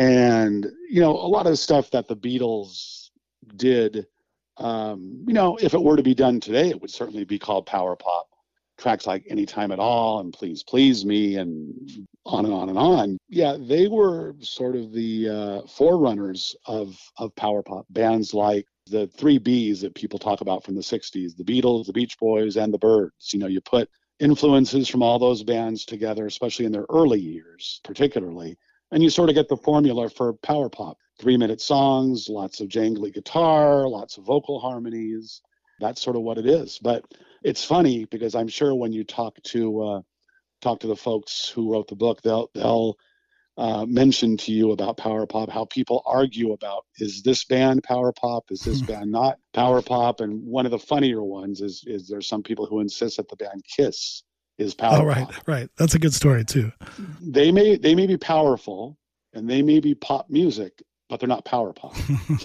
and 0.00 0.66
you 0.88 1.00
know, 1.00 1.10
a 1.10 1.28
lot 1.28 1.46
of 1.46 1.58
stuff 1.58 1.90
that 1.90 2.08
the 2.08 2.16
Beatles 2.16 3.10
did, 3.56 4.06
um, 4.56 5.24
you 5.26 5.34
know, 5.34 5.58
if 5.60 5.74
it 5.74 5.82
were 5.82 5.96
to 5.96 6.02
be 6.02 6.14
done 6.14 6.40
today, 6.40 6.70
it 6.70 6.80
would 6.80 6.90
certainly 6.90 7.24
be 7.24 7.38
called 7.38 7.66
power 7.66 7.94
pop 7.94 8.31
tracks 8.82 9.06
like 9.06 9.24
Anytime 9.30 9.70
at 9.70 9.78
All 9.78 10.20
and 10.20 10.32
Please 10.32 10.62
Please 10.62 11.04
Me 11.04 11.36
and 11.36 12.06
on 12.26 12.44
and 12.44 12.52
on 12.52 12.68
and 12.68 12.78
on. 12.78 13.18
Yeah, 13.28 13.56
they 13.58 13.88
were 13.88 14.34
sort 14.40 14.76
of 14.76 14.92
the 14.92 15.28
uh, 15.28 15.66
forerunners 15.68 16.56
of, 16.66 16.98
of 17.16 17.34
power 17.36 17.62
pop 17.62 17.86
bands 17.90 18.34
like 18.34 18.66
the 18.86 19.06
three 19.06 19.38
Bs 19.38 19.80
that 19.80 19.94
people 19.94 20.18
talk 20.18 20.40
about 20.40 20.64
from 20.64 20.74
the 20.74 20.80
60s 20.80 21.36
the 21.36 21.44
Beatles, 21.44 21.86
the 21.86 21.92
Beach 21.92 22.18
Boys, 22.18 22.56
and 22.56 22.74
the 22.74 22.78
Byrds. 22.78 23.32
You 23.32 23.38
know, 23.38 23.46
you 23.46 23.60
put 23.60 23.88
influences 24.18 24.88
from 24.88 25.02
all 25.02 25.18
those 25.18 25.42
bands 25.42 25.84
together, 25.84 26.26
especially 26.26 26.66
in 26.66 26.72
their 26.72 26.86
early 26.90 27.20
years, 27.20 27.80
particularly, 27.84 28.56
and 28.90 29.02
you 29.02 29.10
sort 29.10 29.28
of 29.28 29.34
get 29.34 29.48
the 29.48 29.56
formula 29.56 30.08
for 30.10 30.34
power 30.34 30.68
pop 30.68 30.98
three 31.20 31.36
minute 31.36 31.60
songs, 31.60 32.28
lots 32.28 32.60
of 32.60 32.68
jangly 32.68 33.14
guitar, 33.14 33.88
lots 33.88 34.18
of 34.18 34.24
vocal 34.24 34.58
harmonies. 34.58 35.40
That's 35.80 36.02
sort 36.02 36.16
of 36.16 36.22
what 36.22 36.38
it 36.38 36.46
is. 36.46 36.78
But 36.80 37.04
it's 37.44 37.64
funny 37.64 38.04
because 38.06 38.34
I'm 38.34 38.48
sure 38.48 38.74
when 38.74 38.92
you 38.92 39.04
talk 39.04 39.42
to 39.42 39.82
uh, 39.82 40.00
talk 40.60 40.80
to 40.80 40.86
the 40.86 40.96
folks 40.96 41.48
who 41.48 41.72
wrote 41.72 41.88
the 41.88 41.96
book, 41.96 42.22
they'll 42.22 42.50
they'll 42.54 42.96
uh, 43.58 43.84
mention 43.86 44.36
to 44.38 44.52
you 44.52 44.72
about 44.72 44.96
power 44.96 45.26
pop, 45.26 45.50
how 45.50 45.64
people 45.66 46.02
argue 46.06 46.52
about 46.52 46.86
is 46.98 47.22
this 47.22 47.44
band 47.44 47.82
power 47.82 48.12
pop, 48.12 48.44
is 48.50 48.64
this 48.64 48.80
band 48.82 49.10
not 49.10 49.38
power 49.52 49.82
pop, 49.82 50.20
and 50.20 50.42
one 50.42 50.64
of 50.64 50.72
the 50.72 50.78
funnier 50.78 51.22
ones 51.22 51.60
is 51.60 51.84
is 51.86 52.08
there's 52.08 52.28
some 52.28 52.42
people 52.42 52.66
who 52.66 52.80
insist 52.80 53.18
that 53.18 53.28
the 53.28 53.36
band 53.36 53.62
Kiss 53.64 54.22
is 54.58 54.74
power. 54.74 55.02
Oh, 55.02 55.04
right, 55.04 55.26
pop. 55.26 55.48
right. 55.48 55.68
That's 55.76 55.94
a 55.94 55.98
good 55.98 56.14
story 56.14 56.44
too. 56.44 56.72
They 57.20 57.52
may 57.52 57.76
they 57.76 57.94
may 57.94 58.06
be 58.06 58.16
powerful 58.16 58.96
and 59.34 59.48
they 59.48 59.62
may 59.62 59.80
be 59.80 59.94
pop 59.94 60.30
music, 60.30 60.82
but 61.08 61.20
they're 61.20 61.28
not 61.28 61.44
power 61.44 61.72
pop. 61.72 61.94